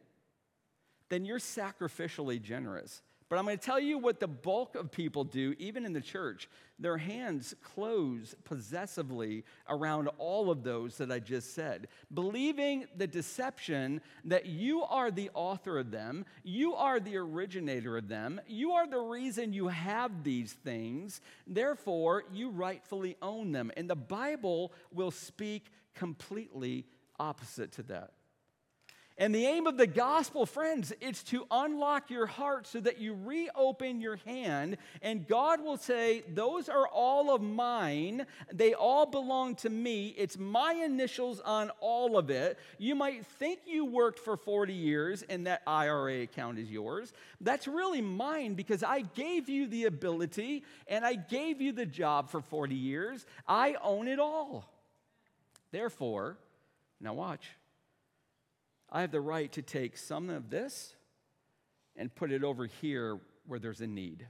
then 1.09 1.25
you're 1.25 1.39
sacrificially 1.39 2.41
generous. 2.41 3.03
But 3.35 3.41
I'm 3.41 3.47
going 3.47 3.59
to 3.59 3.67
tell 3.67 3.81
you 3.81 3.99
what 3.99 4.21
the 4.21 4.29
bulk 4.29 4.77
of 4.77 4.93
people 4.93 5.25
do, 5.25 5.57
even 5.59 5.85
in 5.85 5.93
the 5.93 6.01
church. 6.01 6.49
Their 6.79 6.97
hands 6.97 7.53
close 7.65 8.33
possessively 8.45 9.43
around 9.69 10.07
all 10.19 10.53
of 10.53 10.63
those 10.63 10.99
that 10.99 11.11
I 11.11 11.19
just 11.19 11.53
said, 11.53 11.89
believing 12.13 12.87
the 12.97 13.09
deception 13.09 14.03
that 14.27 14.47
you 14.47 14.85
are 14.85 15.11
the 15.11 15.31
author 15.35 15.81
of 15.81 15.91
them, 15.91 16.25
you 16.45 16.77
are 16.77 17.01
the 17.01 17.17
originator 17.17 17.97
of 17.97 18.07
them, 18.07 18.41
you 18.47 18.71
are 18.71 18.87
the 18.87 19.01
reason 19.01 19.53
you 19.53 19.67
have 19.67 20.23
these 20.23 20.53
things, 20.53 21.21
therefore, 21.45 22.23
you 22.33 22.51
rightfully 22.51 23.17
own 23.21 23.51
them. 23.51 23.73
And 23.77 23.91
the 23.91 23.97
Bible 23.97 24.73
will 24.93 25.11
speak 25.11 25.73
completely 25.93 26.87
opposite 27.19 27.73
to 27.73 27.83
that. 27.83 28.13
And 29.17 29.33
the 29.33 29.47
aim 29.47 29.69
of 29.69 29.77
the 29.77 29.87
gospel, 29.87 30.45
friends, 30.45 30.93
it's 31.01 31.23
to 31.25 31.47
unlock 31.49 32.11
your 32.11 32.27
heart 32.27 32.67
so 32.67 32.81
that 32.81 32.99
you 32.99 33.15
reopen 33.15 34.01
your 34.01 34.17
hand 34.17 34.77
and 35.03 35.29
God 35.29 35.63
will 35.63 35.77
say, 35.77 36.25
Those 36.35 36.69
are 36.69 36.89
all 36.89 37.33
of 37.33 37.41
mine. 37.41 38.27
They 38.53 38.75
all 38.75 39.07
belong 39.07 39.55
to 39.57 39.71
me. 39.71 40.09
It's 40.19 40.37
my 40.37 40.73
initials 40.73 41.39
on 41.39 41.71
all 41.79 42.19
of 42.19 42.29
it. 42.29 42.59
You 42.79 42.97
might 42.97 43.25
think 43.25 43.61
you 43.67 43.85
worked 43.85 44.19
for 44.19 44.37
40 44.37 44.73
years 44.73 45.23
and 45.23 45.47
that 45.47 45.63
IRA 45.65 46.23
account 46.23 46.59
is 46.59 46.69
yours. 46.69 47.13
That's 47.41 47.69
really 47.69 48.03
mine 48.03 48.55
because 48.55 48.83
I 48.83 49.03
gave 49.03 49.49
you 49.49 49.69
the 49.69 49.85
ability 49.85 50.65
and 50.89 51.05
I 51.05 51.15
gave 51.15 51.61
you 51.61 51.71
the 51.71 51.87
job 51.87 52.31
for 52.31 52.41
40 52.41 52.75
years. 52.75 53.27
I 53.47 53.77
own 53.81 54.09
it 54.09 54.19
all. 54.19 54.69
Therefore, 55.71 56.37
now 57.01 57.15
watch. 57.15 57.49
I 58.95 59.01
have 59.01 59.11
the 59.11 59.21
right 59.21 59.51
to 59.53 59.61
take 59.61 59.97
some 59.97 60.31
of 60.31 60.51
this 60.51 60.95
and 61.97 62.15
put 62.15 62.31
it 62.31 62.45
over 62.45 62.67
here 62.67 63.19
where 63.45 63.59
there's 63.59 63.81
a 63.81 63.89
need. 63.89 64.25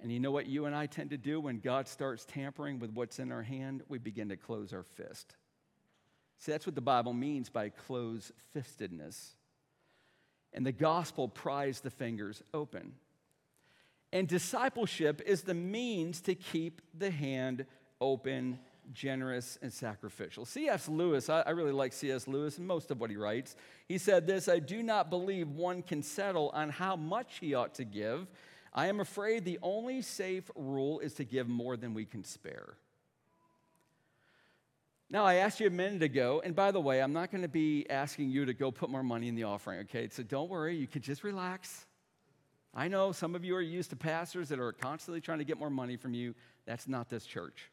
And 0.00 0.12
you 0.12 0.20
know 0.20 0.30
what 0.30 0.46
you 0.46 0.66
and 0.66 0.76
I 0.76 0.86
tend 0.86 1.10
to 1.10 1.16
do 1.16 1.40
when 1.40 1.58
God 1.58 1.88
starts 1.88 2.24
tampering 2.24 2.78
with 2.78 2.92
what's 2.92 3.18
in 3.18 3.32
our 3.32 3.42
hand? 3.42 3.82
We 3.88 3.98
begin 3.98 4.28
to 4.28 4.36
close 4.36 4.72
our 4.72 4.84
fist. 4.84 5.34
See, 6.38 6.52
that's 6.52 6.66
what 6.66 6.76
the 6.76 6.80
Bible 6.80 7.12
means 7.12 7.50
by 7.50 7.70
close 7.70 8.30
fistedness. 8.54 9.34
And 10.52 10.64
the 10.64 10.70
gospel 10.70 11.26
pries 11.26 11.80
the 11.80 11.90
fingers 11.90 12.44
open. 12.54 12.92
And 14.12 14.28
discipleship 14.28 15.20
is 15.26 15.42
the 15.42 15.54
means 15.54 16.20
to 16.22 16.36
keep 16.36 16.80
the 16.96 17.10
hand 17.10 17.66
open 18.00 18.60
generous, 18.92 19.58
and 19.62 19.72
sacrificial. 19.72 20.44
C.S. 20.44 20.88
Lewis, 20.88 21.28
I, 21.28 21.42
I 21.42 21.50
really 21.50 21.72
like 21.72 21.92
C.S. 21.92 22.26
Lewis 22.26 22.58
and 22.58 22.66
most 22.66 22.90
of 22.90 23.00
what 23.00 23.10
he 23.10 23.16
writes. 23.16 23.56
He 23.88 23.98
said 23.98 24.26
this 24.26 24.48
I 24.48 24.58
do 24.58 24.82
not 24.82 25.10
believe 25.10 25.48
one 25.48 25.82
can 25.82 26.02
settle 26.02 26.50
on 26.50 26.70
how 26.70 26.96
much 26.96 27.38
he 27.40 27.54
ought 27.54 27.74
to 27.74 27.84
give. 27.84 28.26
I 28.74 28.86
am 28.86 29.00
afraid 29.00 29.44
the 29.44 29.58
only 29.62 30.02
safe 30.02 30.50
rule 30.56 31.00
is 31.00 31.14
to 31.14 31.24
give 31.24 31.48
more 31.48 31.76
than 31.76 31.94
we 31.94 32.04
can 32.04 32.24
spare. 32.24 32.76
Now, 35.10 35.24
I 35.26 35.34
asked 35.34 35.60
you 35.60 35.66
a 35.66 35.70
minute 35.70 36.02
ago, 36.02 36.40
and 36.42 36.56
by 36.56 36.70
the 36.70 36.80
way, 36.80 37.02
I'm 37.02 37.12
not 37.12 37.30
going 37.30 37.42
to 37.42 37.48
be 37.48 37.86
asking 37.90 38.30
you 38.30 38.46
to 38.46 38.54
go 38.54 38.70
put 38.70 38.88
more 38.88 39.02
money 39.02 39.28
in 39.28 39.34
the 39.34 39.42
offering, 39.42 39.80
okay? 39.80 40.08
So 40.10 40.22
don't 40.22 40.48
worry, 40.48 40.74
you 40.74 40.86
can 40.86 41.02
just 41.02 41.22
relax. 41.22 41.84
I 42.74 42.88
know 42.88 43.12
some 43.12 43.34
of 43.34 43.44
you 43.44 43.54
are 43.54 43.60
used 43.60 43.90
to 43.90 43.96
pastors 43.96 44.48
that 44.48 44.58
are 44.58 44.72
constantly 44.72 45.20
trying 45.20 45.38
to 45.38 45.44
get 45.44 45.58
more 45.58 45.68
money 45.68 45.98
from 45.98 46.14
you. 46.14 46.34
That's 46.64 46.88
not 46.88 47.10
this 47.10 47.26
church. 47.26 47.70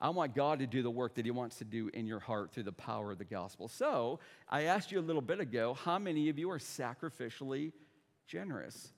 I 0.00 0.08
want 0.10 0.34
God 0.34 0.60
to 0.60 0.66
do 0.66 0.82
the 0.82 0.90
work 0.90 1.14
that 1.16 1.24
He 1.24 1.30
wants 1.30 1.56
to 1.58 1.64
do 1.64 1.90
in 1.92 2.06
your 2.06 2.20
heart 2.20 2.52
through 2.52 2.62
the 2.62 2.72
power 2.72 3.10
of 3.12 3.18
the 3.18 3.24
gospel. 3.24 3.68
So, 3.68 4.20
I 4.48 4.62
asked 4.62 4.90
you 4.90 4.98
a 4.98 5.02
little 5.02 5.22
bit 5.22 5.40
ago 5.40 5.74
how 5.74 5.98
many 5.98 6.28
of 6.28 6.38
you 6.38 6.50
are 6.50 6.58
sacrificially 6.58 7.72
generous? 8.26 8.92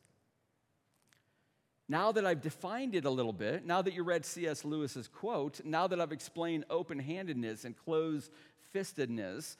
Now 1.88 2.12
that 2.12 2.24
I've 2.24 2.40
defined 2.40 2.94
it 2.94 3.04
a 3.04 3.10
little 3.10 3.32
bit, 3.32 3.66
now 3.66 3.82
that 3.82 3.92
you 3.92 4.02
read 4.02 4.24
C.S. 4.24 4.64
Lewis's 4.64 5.08
quote, 5.08 5.60
now 5.64 5.86
that 5.88 6.00
I've 6.00 6.12
explained 6.12 6.64
open 6.70 6.98
handedness 6.98 7.64
and 7.64 7.76
closed 7.76 8.30
fistedness, 8.74 9.56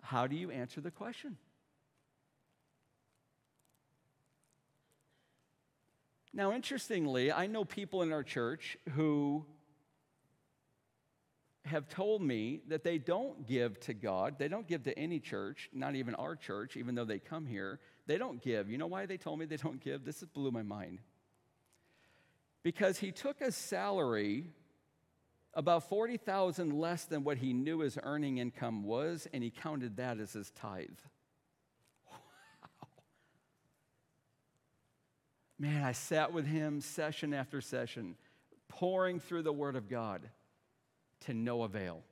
how 0.00 0.26
do 0.26 0.36
you 0.36 0.50
answer 0.50 0.80
the 0.80 0.90
question? 0.90 1.36
Now, 6.32 6.52
interestingly, 6.52 7.32
I 7.32 7.46
know 7.46 7.64
people 7.64 8.02
in 8.02 8.12
our 8.12 8.22
church 8.22 8.78
who 8.90 9.44
have 11.70 11.88
told 11.88 12.20
me 12.20 12.60
that 12.68 12.84
they 12.84 12.98
don't 12.98 13.46
give 13.46 13.78
to 13.80 13.94
God. 13.94 14.36
They 14.38 14.48
don't 14.48 14.66
give 14.66 14.82
to 14.84 14.98
any 14.98 15.20
church, 15.20 15.70
not 15.72 15.94
even 15.94 16.14
our 16.16 16.36
church, 16.36 16.76
even 16.76 16.94
though 16.94 17.04
they 17.04 17.18
come 17.18 17.46
here. 17.46 17.78
They 18.06 18.18
don't 18.18 18.42
give. 18.42 18.68
You 18.68 18.76
know 18.76 18.88
why 18.88 19.06
they 19.06 19.16
told 19.16 19.38
me 19.38 19.46
they 19.46 19.56
don't 19.56 19.80
give? 19.80 20.04
This 20.04 20.22
blew 20.34 20.50
my 20.50 20.62
mind. 20.62 20.98
Because 22.62 22.98
he 22.98 23.12
took 23.12 23.40
a 23.40 23.52
salary 23.52 24.46
about 25.54 25.88
40,000 25.88 26.78
less 26.78 27.04
than 27.04 27.24
what 27.24 27.38
he 27.38 27.52
knew 27.52 27.80
his 27.80 27.98
earning 28.02 28.38
income 28.38 28.84
was 28.84 29.26
and 29.32 29.42
he 29.42 29.50
counted 29.50 29.96
that 29.96 30.18
as 30.18 30.32
his 30.32 30.50
tithe. 30.50 30.88
Wow. 32.10 32.88
Man, 35.58 35.84
I 35.84 35.92
sat 35.92 36.32
with 36.32 36.46
him 36.46 36.80
session 36.80 37.34
after 37.34 37.60
session, 37.60 38.16
pouring 38.68 39.20
through 39.20 39.42
the 39.42 39.52
word 39.52 39.76
of 39.76 39.88
God 39.88 40.28
to 41.20 41.34
no 41.34 41.62
avail. 41.62 42.02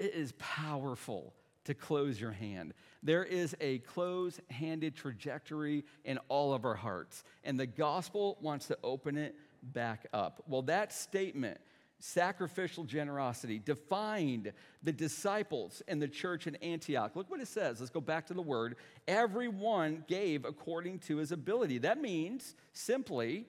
it 0.00 0.14
is 0.14 0.32
powerful 0.38 1.34
to 1.64 1.74
close 1.74 2.18
your 2.18 2.32
hand. 2.32 2.72
There 3.02 3.22
is 3.22 3.54
a 3.60 3.78
close 3.80 4.40
handed 4.50 4.96
trajectory 4.96 5.84
in 6.04 6.18
all 6.28 6.54
of 6.54 6.64
our 6.64 6.74
hearts, 6.74 7.22
and 7.44 7.60
the 7.60 7.66
gospel 7.66 8.38
wants 8.40 8.66
to 8.68 8.78
open 8.82 9.16
it 9.18 9.36
back 9.62 10.06
up. 10.14 10.42
Well, 10.48 10.62
that 10.62 10.90
statement, 10.90 11.60
sacrificial 11.98 12.84
generosity, 12.84 13.58
defined 13.58 14.52
the 14.82 14.92
disciples 14.92 15.82
and 15.86 16.00
the 16.00 16.08
church 16.08 16.46
in 16.46 16.56
Antioch. 16.56 17.14
Look 17.14 17.30
what 17.30 17.40
it 17.40 17.48
says. 17.48 17.78
Let's 17.78 17.90
go 17.90 18.00
back 18.00 18.26
to 18.28 18.34
the 18.34 18.40
word. 18.40 18.76
Everyone 19.06 20.02
gave 20.08 20.46
according 20.46 21.00
to 21.00 21.18
his 21.18 21.30
ability. 21.30 21.76
That 21.76 22.00
means 22.00 22.56
simply, 22.72 23.44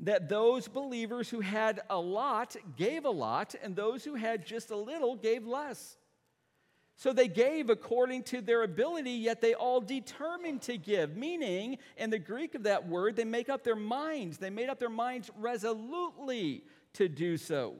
that 0.00 0.28
those 0.28 0.68
believers 0.68 1.30
who 1.30 1.40
had 1.40 1.80
a 1.88 1.98
lot 1.98 2.56
gave 2.76 3.04
a 3.04 3.10
lot, 3.10 3.54
and 3.62 3.74
those 3.74 4.04
who 4.04 4.14
had 4.14 4.44
just 4.44 4.70
a 4.70 4.76
little 4.76 5.16
gave 5.16 5.46
less. 5.46 5.96
So 6.98 7.12
they 7.12 7.28
gave 7.28 7.68
according 7.68 8.22
to 8.24 8.40
their 8.40 8.62
ability, 8.62 9.10
yet 9.10 9.42
they 9.42 9.54
all 9.54 9.80
determined 9.80 10.62
to 10.62 10.78
give. 10.78 11.16
Meaning, 11.16 11.78
in 11.98 12.08
the 12.10 12.18
Greek 12.18 12.54
of 12.54 12.62
that 12.62 12.88
word, 12.88 13.16
they 13.16 13.24
make 13.24 13.50
up 13.50 13.64
their 13.64 13.76
minds. 13.76 14.38
They 14.38 14.50
made 14.50 14.70
up 14.70 14.78
their 14.78 14.88
minds 14.88 15.30
resolutely 15.36 16.64
to 16.94 17.08
do 17.08 17.36
so. 17.36 17.74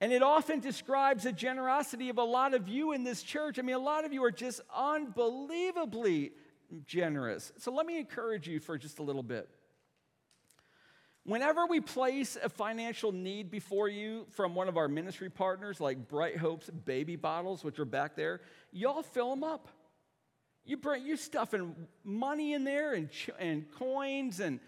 And 0.00 0.12
it 0.12 0.24
often 0.24 0.58
describes 0.58 1.22
the 1.22 1.30
generosity 1.30 2.08
of 2.08 2.18
a 2.18 2.24
lot 2.24 2.54
of 2.54 2.68
you 2.68 2.90
in 2.92 3.04
this 3.04 3.22
church. 3.22 3.60
I 3.60 3.62
mean, 3.62 3.76
a 3.76 3.80
lot 3.80 4.04
of 4.04 4.12
you 4.12 4.24
are 4.24 4.32
just 4.32 4.60
unbelievably 4.74 6.32
generous. 6.84 7.52
So 7.58 7.72
let 7.72 7.86
me 7.86 8.00
encourage 8.00 8.48
you 8.48 8.58
for 8.58 8.76
just 8.76 8.98
a 8.98 9.02
little 9.04 9.22
bit. 9.22 9.48
Whenever 11.24 11.66
we 11.66 11.80
place 11.80 12.36
a 12.42 12.48
financial 12.48 13.12
need 13.12 13.50
before 13.50 13.88
you 13.88 14.26
from 14.30 14.54
one 14.54 14.68
of 14.68 14.76
our 14.76 14.88
ministry 14.88 15.30
partners, 15.30 15.80
like 15.80 16.08
Bright 16.08 16.36
Hope's 16.36 16.68
baby 16.68 17.14
bottles, 17.14 17.62
which 17.62 17.78
are 17.78 17.84
back 17.84 18.16
there, 18.16 18.40
y'all 18.72 19.02
fill 19.02 19.30
them 19.30 19.44
up. 19.44 19.68
You 20.64 20.76
bring 20.76 21.04
you 21.04 21.16
stuffing 21.16 21.74
money 22.04 22.54
in 22.54 22.64
there 22.64 22.94
and, 22.94 23.08
and 23.38 23.70
coins 23.72 24.40
and 24.40 24.58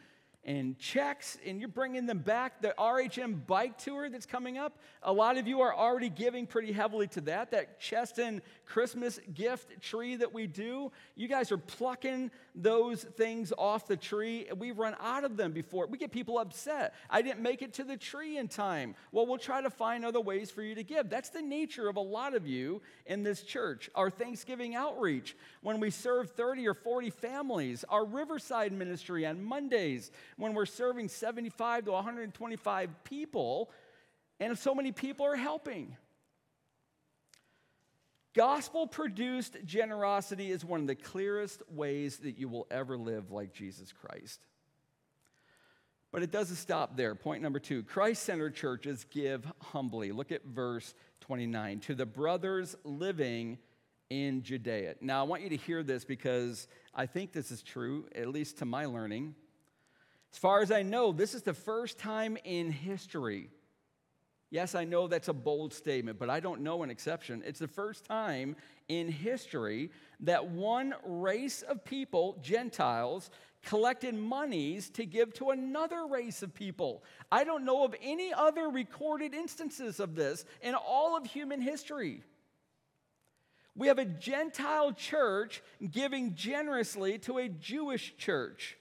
and 0.44 0.78
checks 0.78 1.38
and 1.46 1.58
you're 1.58 1.68
bringing 1.68 2.06
them 2.06 2.18
back. 2.18 2.60
The 2.60 2.74
RHM 2.78 3.46
bike 3.46 3.78
tour 3.78 4.08
that's 4.08 4.26
coming 4.26 4.58
up, 4.58 4.78
a 5.02 5.12
lot 5.12 5.38
of 5.38 5.46
you 5.46 5.60
are 5.60 5.74
already 5.74 6.08
giving 6.08 6.46
pretty 6.46 6.72
heavily 6.72 7.06
to 7.08 7.20
that. 7.22 7.50
That 7.50 7.80
Cheston 7.80 8.42
Christmas 8.66 9.18
gift 9.32 9.80
tree 9.80 10.16
that 10.16 10.32
we 10.32 10.46
do, 10.46 10.92
you 11.14 11.28
guys 11.28 11.50
are 11.50 11.58
plucking 11.58 12.30
those 12.54 13.02
things 13.02 13.52
off 13.56 13.86
the 13.86 13.96
tree. 13.96 14.46
We 14.56 14.70
run 14.70 14.96
out 15.00 15.24
of 15.24 15.36
them 15.36 15.52
before. 15.52 15.86
We 15.86 15.98
get 15.98 16.12
people 16.12 16.38
upset. 16.38 16.94
I 17.10 17.22
didn't 17.22 17.40
make 17.40 17.62
it 17.62 17.74
to 17.74 17.84
the 17.84 17.96
tree 17.96 18.38
in 18.38 18.48
time. 18.48 18.94
Well, 19.12 19.26
we'll 19.26 19.38
try 19.38 19.60
to 19.60 19.70
find 19.70 20.04
other 20.04 20.20
ways 20.20 20.50
for 20.50 20.62
you 20.62 20.74
to 20.74 20.84
give. 20.84 21.08
That's 21.08 21.30
the 21.30 21.42
nature 21.42 21.88
of 21.88 21.96
a 21.96 22.00
lot 22.00 22.34
of 22.34 22.46
you 22.46 22.82
in 23.06 23.22
this 23.22 23.42
church. 23.42 23.90
Our 23.94 24.10
Thanksgiving 24.10 24.74
outreach, 24.74 25.36
when 25.62 25.80
we 25.80 25.90
serve 25.90 26.30
30 26.32 26.68
or 26.68 26.74
40 26.74 27.10
families, 27.10 27.84
our 27.88 28.04
Riverside 28.04 28.72
ministry 28.72 29.26
on 29.26 29.42
Mondays, 29.42 30.10
when 30.36 30.54
we're 30.54 30.66
serving 30.66 31.08
75 31.08 31.86
to 31.86 31.92
125 31.92 33.04
people, 33.04 33.70
and 34.40 34.58
so 34.58 34.74
many 34.74 34.92
people 34.92 35.26
are 35.26 35.36
helping. 35.36 35.96
Gospel 38.34 38.88
produced 38.88 39.56
generosity 39.64 40.50
is 40.50 40.64
one 40.64 40.80
of 40.80 40.86
the 40.88 40.96
clearest 40.96 41.62
ways 41.70 42.16
that 42.18 42.36
you 42.36 42.48
will 42.48 42.66
ever 42.70 42.98
live 42.98 43.30
like 43.30 43.52
Jesus 43.52 43.92
Christ. 43.92 44.40
But 46.10 46.22
it 46.22 46.32
doesn't 46.32 46.56
stop 46.56 46.96
there. 46.96 47.14
Point 47.14 47.42
number 47.42 47.60
two 47.60 47.82
Christ 47.84 48.24
centered 48.24 48.54
churches 48.54 49.06
give 49.10 49.46
humbly. 49.60 50.12
Look 50.12 50.32
at 50.32 50.44
verse 50.44 50.94
29 51.20 51.80
to 51.80 51.94
the 51.94 52.06
brothers 52.06 52.76
living 52.84 53.58
in 54.10 54.42
Judea. 54.42 54.96
Now, 55.00 55.20
I 55.20 55.22
want 55.24 55.42
you 55.42 55.48
to 55.50 55.56
hear 55.56 55.82
this 55.82 56.04
because 56.04 56.68
I 56.94 57.06
think 57.06 57.32
this 57.32 57.50
is 57.50 57.62
true, 57.62 58.06
at 58.14 58.28
least 58.28 58.58
to 58.58 58.64
my 58.64 58.86
learning. 58.86 59.34
As 60.34 60.38
far 60.38 60.62
as 60.62 60.72
I 60.72 60.82
know, 60.82 61.12
this 61.12 61.32
is 61.32 61.42
the 61.42 61.54
first 61.54 61.96
time 61.96 62.36
in 62.42 62.68
history. 62.72 63.50
Yes, 64.50 64.74
I 64.74 64.82
know 64.82 65.06
that's 65.06 65.28
a 65.28 65.32
bold 65.32 65.72
statement, 65.72 66.18
but 66.18 66.28
I 66.28 66.40
don't 66.40 66.62
know 66.62 66.82
an 66.82 66.90
exception. 66.90 67.44
It's 67.46 67.60
the 67.60 67.68
first 67.68 68.04
time 68.04 68.56
in 68.88 69.06
history 69.08 69.92
that 70.20 70.48
one 70.48 70.92
race 71.04 71.62
of 71.62 71.84
people, 71.84 72.36
Gentiles, 72.42 73.30
collected 73.62 74.16
monies 74.16 74.90
to 74.90 75.06
give 75.06 75.32
to 75.34 75.50
another 75.50 76.04
race 76.04 76.42
of 76.42 76.52
people. 76.52 77.04
I 77.30 77.44
don't 77.44 77.64
know 77.64 77.84
of 77.84 77.94
any 78.02 78.32
other 78.32 78.68
recorded 78.68 79.34
instances 79.34 80.00
of 80.00 80.16
this 80.16 80.44
in 80.62 80.74
all 80.74 81.16
of 81.16 81.26
human 81.26 81.60
history. 81.60 82.24
We 83.76 83.86
have 83.86 84.00
a 84.00 84.04
Gentile 84.04 84.94
church 84.94 85.62
giving 85.92 86.34
generously 86.34 87.18
to 87.20 87.38
a 87.38 87.48
Jewish 87.48 88.16
church. 88.16 88.76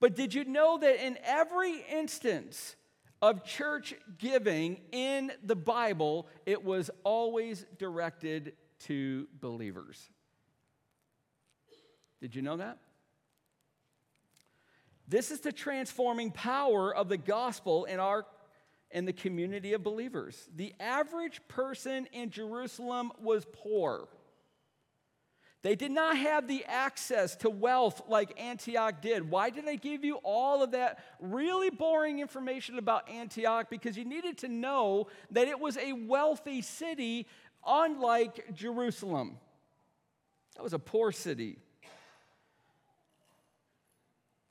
But 0.00 0.14
did 0.16 0.34
you 0.34 0.44
know 0.44 0.78
that 0.78 1.04
in 1.04 1.18
every 1.24 1.84
instance 1.90 2.76
of 3.22 3.44
church 3.44 3.94
giving 4.18 4.80
in 4.92 5.32
the 5.42 5.56
Bible, 5.56 6.26
it 6.46 6.62
was 6.62 6.90
always 7.04 7.64
directed 7.78 8.54
to 8.80 9.26
believers? 9.40 10.10
Did 12.20 12.34
you 12.34 12.42
know 12.42 12.56
that? 12.56 12.78
This 15.06 15.30
is 15.30 15.40
the 15.40 15.52
transforming 15.52 16.30
power 16.30 16.94
of 16.94 17.08
the 17.08 17.18
gospel 17.18 17.84
in 17.84 18.00
our 18.00 18.24
in 18.90 19.04
the 19.06 19.12
community 19.12 19.72
of 19.72 19.82
believers. 19.82 20.48
The 20.54 20.72
average 20.78 21.40
person 21.48 22.06
in 22.12 22.30
Jerusalem 22.30 23.10
was 23.20 23.44
poor. 23.52 24.08
They 25.64 25.76
did 25.76 25.92
not 25.92 26.18
have 26.18 26.46
the 26.46 26.62
access 26.66 27.36
to 27.36 27.48
wealth 27.48 28.02
like 28.06 28.38
Antioch 28.38 29.00
did. 29.00 29.30
Why 29.30 29.48
did 29.48 29.66
I 29.66 29.76
give 29.76 30.04
you 30.04 30.16
all 30.16 30.62
of 30.62 30.72
that 30.72 31.02
really 31.18 31.70
boring 31.70 32.18
information 32.18 32.76
about 32.76 33.08
Antioch? 33.08 33.70
Because 33.70 33.96
you 33.96 34.04
needed 34.04 34.36
to 34.38 34.48
know 34.48 35.06
that 35.30 35.48
it 35.48 35.58
was 35.58 35.78
a 35.78 35.94
wealthy 35.94 36.60
city, 36.60 37.26
unlike 37.66 38.52
Jerusalem. 38.52 39.38
That 40.56 40.62
was 40.62 40.74
a 40.74 40.78
poor 40.78 41.12
city. 41.12 41.56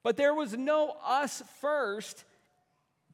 But 0.02 0.18
there 0.18 0.34
was 0.34 0.58
no 0.58 0.98
us 1.06 1.44
first 1.62 2.26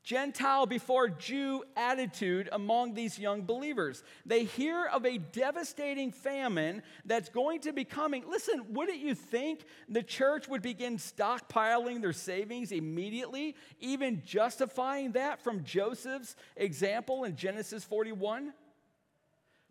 Gentile 0.09 0.65
before 0.65 1.07
Jew 1.07 1.63
attitude 1.77 2.49
among 2.51 2.95
these 2.95 3.19
young 3.19 3.43
believers. 3.43 4.03
They 4.25 4.43
hear 4.43 4.85
of 4.85 5.05
a 5.05 5.19
devastating 5.19 6.11
famine 6.11 6.81
that's 7.05 7.29
going 7.29 7.61
to 7.61 7.73
be 7.73 7.85
coming. 7.85 8.23
Listen, 8.27 8.73
wouldn't 8.73 8.97
you 8.97 9.13
think 9.13 9.65
the 9.87 10.01
church 10.01 10.47
would 10.47 10.63
begin 10.63 10.97
stockpiling 10.97 12.01
their 12.01 12.11
savings 12.11 12.71
immediately, 12.71 13.55
even 13.79 14.23
justifying 14.25 15.11
that 15.11 15.43
from 15.43 15.63
Joseph's 15.63 16.35
example 16.55 17.23
in 17.23 17.35
Genesis 17.35 17.83
41? 17.83 18.51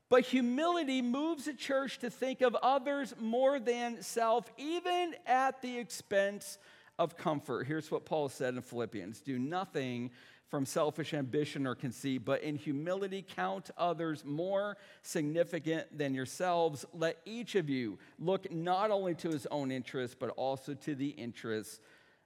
But 0.09 0.25
humility 0.25 1.03
moves 1.03 1.47
the 1.47 1.53
church 1.53 1.99
to 1.99 2.11
think 2.11 2.43
of 2.43 2.55
others 2.55 3.13
more 3.21 3.59
than 3.59 4.03
self, 4.03 4.49
even 4.57 5.17
at 5.27 5.61
the 5.63 5.79
expense 5.79 6.59
of 6.99 7.17
comfort. 7.17 7.67
Here's 7.67 7.91
what 7.91 8.05
Paul 8.05 8.29
said 8.29 8.55
in 8.55 8.63
Philippians 8.63 9.21
Do 9.21 9.39
nothing 9.39 10.11
from 10.49 10.65
selfish 10.65 11.13
ambition 11.13 11.67
or 11.67 11.75
conceit, 11.75 12.25
but 12.25 12.43
in 12.43 12.57
humility 12.57 13.25
count 13.37 13.71
others 13.77 14.25
more 14.25 14.79
significant 15.03 15.87
than 15.97 16.15
yourselves. 16.15 16.87
Let 16.95 17.19
each 17.27 17.55
of 17.55 17.69
you 17.69 17.99
look 18.19 18.51
not 18.51 18.91
only 18.91 19.15
to 19.17 19.29
his 19.29 19.47
own 19.51 19.71
interests, 19.71 20.17
but 20.19 20.31
also 20.31 20.75
to 20.75 20.95
the 20.95 21.11
interests 21.11 21.81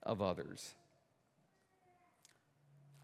of 0.04 0.22
others. 0.22 0.74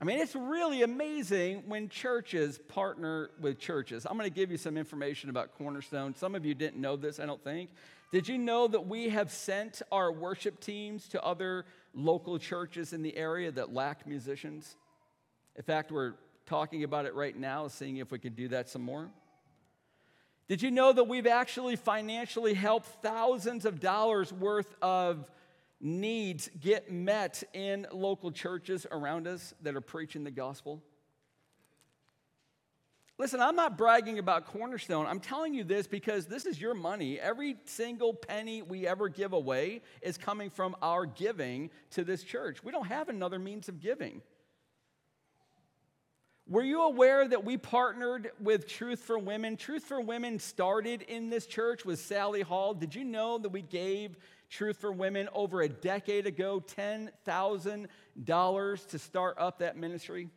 I 0.01 0.05
mean, 0.05 0.21
it's 0.21 0.37
really 0.37 0.83
amazing 0.83 1.65
when 1.67 1.89
churches 1.89 2.59
partner 2.69 3.31
with 3.41 3.59
churches. 3.59 4.07
I'm 4.09 4.17
going 4.17 4.31
to 4.31 4.35
give 4.35 4.53
you 4.53 4.57
some 4.57 4.77
information 4.77 5.29
about 5.29 5.59
Cornerstone. 5.59 6.15
Some 6.15 6.37
of 6.37 6.47
you 6.47 6.55
didn't 6.55 6.81
know 6.81 6.95
this, 6.95 7.19
I 7.19 7.27
don't 7.27 7.43
think. 7.43 7.71
Did 8.13 8.29
you 8.29 8.39
know 8.39 8.69
that 8.69 8.87
we 8.87 9.09
have 9.09 9.33
sent 9.33 9.83
our 9.91 10.13
worship 10.13 10.61
teams 10.61 11.09
to 11.09 11.23
other 11.23 11.67
local 11.95 12.39
churches 12.39 12.93
in 12.93 13.03
the 13.03 13.17
area 13.17 13.51
that 13.51 13.75
lack 13.75 14.07
musicians? 14.07 14.77
In 15.57 15.63
fact, 15.65 15.91
we're 15.91 16.15
talking 16.47 16.85
about 16.85 17.05
it 17.05 17.15
right 17.15 17.37
now, 17.37 17.67
seeing 17.67 17.97
if 17.97 18.13
we 18.13 18.21
can 18.21 18.35
do 18.35 18.49
that 18.49 18.69
some 18.69 18.83
more. 18.83 19.11
Did 20.49 20.63
you 20.63 20.71
know 20.71 20.93
that 20.93 21.05
we've 21.05 21.27
actually 21.27 21.75
financially 21.77 22.55
helped 22.55 22.87
thousands 23.03 23.67
of 23.67 23.81
dollars 23.81 24.33
worth 24.33 24.75
of 24.81 25.31
needs 25.81 26.51
get 26.61 26.91
met 26.91 27.43
in 27.53 27.87
local 27.93 28.31
churches 28.31 28.87
around 28.91 29.27
us 29.27 29.55
that 29.63 29.77
are 29.77 29.81
preaching 29.81 30.25
the 30.25 30.31
gospel? 30.31 30.83
Listen, 33.19 33.41
I'm 33.41 33.57
not 33.57 33.77
bragging 33.77 34.21
about 34.21 34.47
Cornerstone. 34.47 35.05
I'm 35.05 35.19
telling 35.19 35.53
you 35.53 35.65
this 35.65 35.89
because 35.89 36.27
this 36.27 36.47
is 36.47 36.61
your 36.61 36.75
money. 36.75 37.19
Every 37.19 37.57
single 37.65 38.15
penny 38.15 38.63
we 38.63 38.87
ever 38.87 39.09
give 39.09 39.33
away 39.33 39.83
is 40.03 40.17
coming 40.17 40.51
from 40.51 40.77
our 40.81 41.05
giving 41.05 41.71
to 41.91 42.05
this 42.05 42.23
church. 42.23 42.63
We 42.63 42.71
don't 42.71 42.87
have 42.87 43.09
another 43.09 43.41
means 43.41 43.69
of 43.69 43.81
giving. 43.81 44.23
Were 46.47 46.63
you 46.63 46.83
aware 46.83 47.27
that 47.27 47.45
we 47.45 47.57
partnered 47.57 48.31
with 48.41 48.69
Truth 48.69 49.01
for 49.01 49.19
Women? 49.19 49.57
Truth 49.57 49.85
for 49.85 50.01
Women 50.01 50.39
started 50.39 51.03
in 51.03 51.29
this 51.29 51.45
church 51.45 51.85
with 51.85 51.99
Sally 51.99 52.41
Hall. 52.41 52.73
Did 52.73 52.95
you 52.95 53.05
know 53.05 53.37
that 53.39 53.51
we 53.51 53.63
gave 53.63 54.17
Truth 54.51 54.79
for 54.79 54.93
Women 54.93 55.29
over 55.35 55.61
a 55.63 55.69
decade 55.69 56.27
ago 56.27 56.63
$10,000 56.77 58.89
to 58.89 58.99
start 58.99 59.37
up 59.39 59.59
that 59.59 59.77
ministry? 59.77 60.31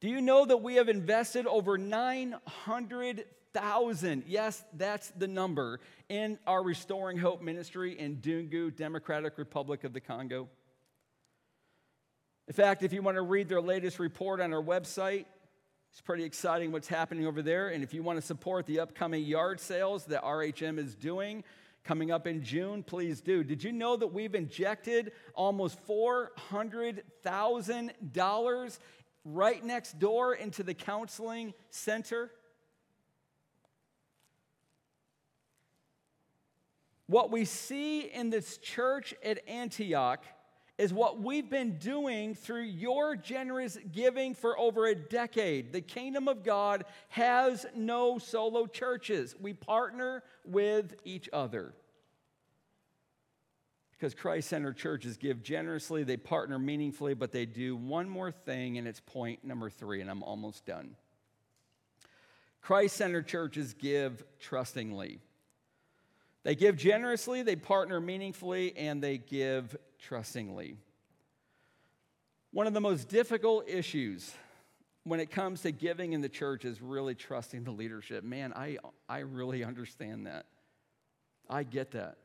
Do 0.00 0.08
you 0.08 0.20
know 0.20 0.44
that 0.44 0.58
we 0.58 0.76
have 0.76 0.88
invested 0.88 1.46
over 1.46 1.76
900,000, 1.78 4.24
yes, 4.26 4.64
that's 4.74 5.10
the 5.10 5.28
number, 5.28 5.78
in 6.08 6.38
our 6.46 6.62
Restoring 6.62 7.18
Hope 7.18 7.40
ministry 7.40 7.98
in 7.98 8.16
Dungu, 8.16 8.74
Democratic 8.74 9.38
Republic 9.38 9.84
of 9.84 9.92
the 9.92 10.00
Congo? 10.00 10.48
In 12.48 12.54
fact, 12.54 12.82
if 12.82 12.92
you 12.92 13.00
want 13.00 13.16
to 13.16 13.22
read 13.22 13.48
their 13.48 13.62
latest 13.62 14.00
report 14.00 14.40
on 14.40 14.52
our 14.52 14.62
website, 14.62 15.26
it's 15.92 16.00
pretty 16.00 16.24
exciting 16.24 16.72
what's 16.72 16.88
happening 16.88 17.26
over 17.26 17.42
there. 17.42 17.68
And 17.68 17.84
if 17.84 17.92
you 17.92 18.02
want 18.02 18.18
to 18.18 18.26
support 18.26 18.64
the 18.64 18.80
upcoming 18.80 19.24
yard 19.24 19.60
sales 19.60 20.06
that 20.06 20.24
RHM 20.24 20.78
is 20.78 20.94
doing 20.94 21.44
coming 21.84 22.10
up 22.10 22.26
in 22.26 22.42
June, 22.42 22.82
please 22.82 23.20
do. 23.20 23.44
Did 23.44 23.62
you 23.62 23.72
know 23.72 23.96
that 23.96 24.06
we've 24.06 24.34
injected 24.34 25.12
almost 25.34 25.86
$400,000 25.86 28.78
right 29.26 29.62
next 29.62 29.98
door 29.98 30.34
into 30.34 30.62
the 30.62 30.72
counseling 30.72 31.52
center? 31.68 32.30
What 37.06 37.30
we 37.30 37.44
see 37.44 38.00
in 38.00 38.30
this 38.30 38.56
church 38.56 39.12
at 39.22 39.46
Antioch 39.46 40.24
is 40.78 40.92
what 40.92 41.20
we've 41.20 41.50
been 41.50 41.78
doing 41.78 42.34
through 42.34 42.62
your 42.62 43.14
generous 43.14 43.78
giving 43.92 44.34
for 44.34 44.58
over 44.58 44.86
a 44.86 44.94
decade. 44.94 45.72
The 45.72 45.80
kingdom 45.80 46.28
of 46.28 46.42
God 46.42 46.84
has 47.08 47.66
no 47.74 48.18
solo 48.18 48.66
churches, 48.66 49.36
we 49.40 49.52
partner 49.52 50.22
with 50.44 50.94
each 51.04 51.28
other. 51.32 51.74
Because 53.92 54.14
Christ 54.14 54.48
centered 54.48 54.76
churches 54.76 55.16
give 55.16 55.44
generously, 55.44 56.02
they 56.02 56.16
partner 56.16 56.58
meaningfully, 56.58 57.14
but 57.14 57.30
they 57.30 57.46
do 57.46 57.76
one 57.76 58.08
more 58.08 58.32
thing, 58.32 58.76
and 58.78 58.88
it's 58.88 58.98
point 58.98 59.44
number 59.44 59.70
three, 59.70 60.00
and 60.00 60.10
I'm 60.10 60.24
almost 60.24 60.66
done. 60.66 60.96
Christ 62.62 62.96
centered 62.96 63.28
churches 63.28 63.74
give 63.74 64.24
trustingly. 64.40 65.20
They 66.44 66.54
give 66.54 66.76
generously, 66.76 67.42
they 67.42 67.56
partner 67.56 68.00
meaningfully, 68.00 68.76
and 68.76 69.02
they 69.02 69.18
give 69.18 69.76
trustingly. 69.98 70.76
One 72.50 72.66
of 72.66 72.74
the 72.74 72.80
most 72.80 73.08
difficult 73.08 73.68
issues 73.68 74.32
when 75.04 75.20
it 75.20 75.30
comes 75.30 75.62
to 75.62 75.72
giving 75.72 76.12
in 76.12 76.20
the 76.20 76.28
church 76.28 76.64
is 76.64 76.80
really 76.82 77.14
trusting 77.14 77.64
the 77.64 77.70
leadership. 77.70 78.24
Man, 78.24 78.52
I, 78.54 78.78
I 79.08 79.20
really 79.20 79.64
understand 79.64 80.26
that. 80.26 80.46
I 81.48 81.62
get 81.62 81.92
that. 81.92 82.18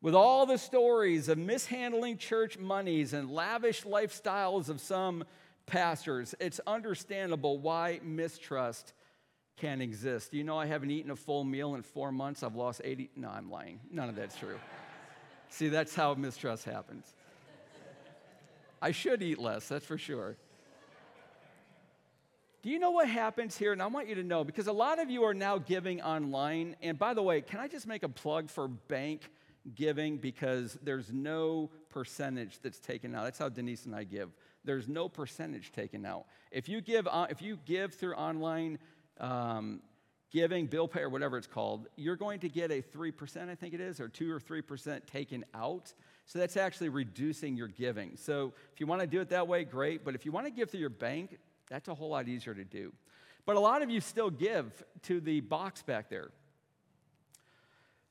With 0.00 0.14
all 0.14 0.46
the 0.46 0.58
stories 0.58 1.28
of 1.28 1.38
mishandling 1.38 2.18
church 2.18 2.58
monies 2.58 3.12
and 3.12 3.30
lavish 3.30 3.82
lifestyles 3.82 4.68
of 4.68 4.80
some 4.80 5.24
pastors, 5.66 6.34
it's 6.38 6.60
understandable 6.66 7.58
why 7.58 8.00
mistrust 8.04 8.92
can 9.58 9.80
exist. 9.80 10.32
You 10.32 10.44
know, 10.44 10.58
I 10.58 10.66
haven't 10.66 10.90
eaten 10.90 11.10
a 11.10 11.16
full 11.16 11.44
meal 11.44 11.74
in 11.74 11.82
four 11.82 12.12
months. 12.12 12.42
I've 12.42 12.54
lost 12.54 12.80
80. 12.84 13.10
No, 13.16 13.28
I'm 13.28 13.50
lying. 13.50 13.80
None 13.90 14.08
of 14.08 14.16
that's 14.16 14.36
true. 14.36 14.58
See, 15.50 15.68
that's 15.68 15.94
how 15.94 16.14
mistrust 16.14 16.64
happens. 16.64 17.12
I 18.80 18.92
should 18.92 19.22
eat 19.22 19.38
less, 19.38 19.66
that's 19.66 19.84
for 19.84 19.98
sure. 19.98 20.36
Do 22.62 22.70
you 22.70 22.78
know 22.78 22.90
what 22.90 23.08
happens 23.08 23.56
here? 23.56 23.72
And 23.72 23.80
I 23.80 23.86
want 23.86 24.08
you 24.08 24.16
to 24.16 24.22
know 24.22 24.44
because 24.44 24.66
a 24.66 24.72
lot 24.72 24.98
of 24.98 25.10
you 25.10 25.24
are 25.24 25.34
now 25.34 25.58
giving 25.58 26.02
online. 26.02 26.76
And 26.82 26.98
by 26.98 27.14
the 27.14 27.22
way, 27.22 27.40
can 27.40 27.60
I 27.60 27.68
just 27.68 27.86
make 27.86 28.02
a 28.02 28.08
plug 28.08 28.50
for 28.50 28.68
bank 28.68 29.30
giving? 29.74 30.18
Because 30.18 30.76
there's 30.82 31.12
no 31.12 31.70
percentage 31.90 32.58
that's 32.62 32.78
taken 32.78 33.14
out. 33.14 33.24
That's 33.24 33.38
how 33.38 33.48
Denise 33.48 33.86
and 33.86 33.94
I 33.94 34.04
give. 34.04 34.30
There's 34.64 34.88
no 34.88 35.08
percentage 35.08 35.72
taken 35.72 36.04
out. 36.04 36.26
If 36.50 36.68
you 36.68 36.80
give, 36.80 37.08
if 37.30 37.40
you 37.40 37.58
give 37.64 37.94
through 37.94 38.14
online 38.14 38.78
um, 39.20 39.80
giving, 40.30 40.66
bill 40.66 40.88
pay, 40.88 41.00
or 41.00 41.08
whatever 41.08 41.36
it's 41.38 41.46
called, 41.46 41.88
you're 41.96 42.16
going 42.16 42.40
to 42.40 42.48
get 42.48 42.70
a 42.70 42.82
3%, 42.82 43.48
I 43.48 43.54
think 43.54 43.74
it 43.74 43.80
is, 43.80 44.00
or 44.00 44.08
2 44.08 44.30
or 44.30 44.40
3% 44.40 45.06
taken 45.06 45.44
out. 45.54 45.92
So 46.26 46.38
that's 46.38 46.56
actually 46.56 46.90
reducing 46.90 47.56
your 47.56 47.68
giving. 47.68 48.16
So 48.16 48.52
if 48.72 48.80
you 48.80 48.86
want 48.86 49.00
to 49.00 49.06
do 49.06 49.20
it 49.20 49.30
that 49.30 49.48
way, 49.48 49.64
great. 49.64 50.04
But 50.04 50.14
if 50.14 50.26
you 50.26 50.32
want 50.32 50.46
to 50.46 50.52
give 50.52 50.70
through 50.70 50.80
your 50.80 50.90
bank, 50.90 51.38
that's 51.70 51.88
a 51.88 51.94
whole 51.94 52.10
lot 52.10 52.28
easier 52.28 52.54
to 52.54 52.64
do. 52.64 52.92
But 53.46 53.56
a 53.56 53.60
lot 53.60 53.82
of 53.82 53.88
you 53.88 54.00
still 54.00 54.30
give 54.30 54.84
to 55.04 55.20
the 55.20 55.40
box 55.40 55.82
back 55.82 56.10
there. 56.10 56.30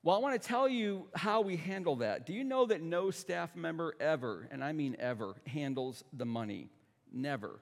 Well, 0.01 0.15
I 0.15 0.19
want 0.19 0.41
to 0.41 0.47
tell 0.47 0.67
you 0.69 1.07
how 1.13 1.41
we 1.41 1.57
handle 1.57 1.97
that. 1.97 2.25
Do 2.25 2.33
you 2.33 2.43
know 2.43 2.65
that 2.65 2.81
no 2.81 3.11
staff 3.11 3.55
member 3.55 3.93
ever, 3.99 4.47
and 4.51 4.63
I 4.63 4.71
mean 4.71 4.95
ever, 4.99 5.35
handles 5.45 6.03
the 6.13 6.25
money? 6.25 6.69
Never. 7.11 7.59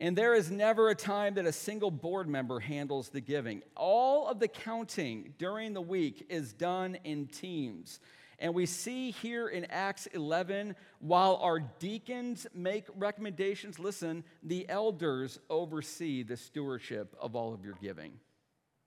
And 0.00 0.16
there 0.16 0.34
is 0.34 0.50
never 0.50 0.90
a 0.90 0.94
time 0.94 1.34
that 1.34 1.46
a 1.46 1.52
single 1.52 1.90
board 1.90 2.28
member 2.28 2.60
handles 2.60 3.08
the 3.08 3.20
giving. 3.20 3.62
All 3.74 4.28
of 4.28 4.38
the 4.38 4.46
counting 4.46 5.34
during 5.38 5.74
the 5.74 5.80
week 5.80 6.26
is 6.28 6.52
done 6.52 6.98
in 7.02 7.26
teams. 7.26 7.98
And 8.38 8.54
we 8.54 8.66
see 8.66 9.10
here 9.10 9.48
in 9.48 9.64
Acts 9.64 10.06
11, 10.06 10.76
while 11.00 11.40
our 11.42 11.58
deacons 11.58 12.46
make 12.54 12.84
recommendations, 12.96 13.80
listen, 13.80 14.22
the 14.44 14.68
elders 14.68 15.40
oversee 15.50 16.22
the 16.22 16.36
stewardship 16.36 17.16
of 17.20 17.34
all 17.34 17.52
of 17.52 17.64
your 17.64 17.74
giving. 17.82 18.12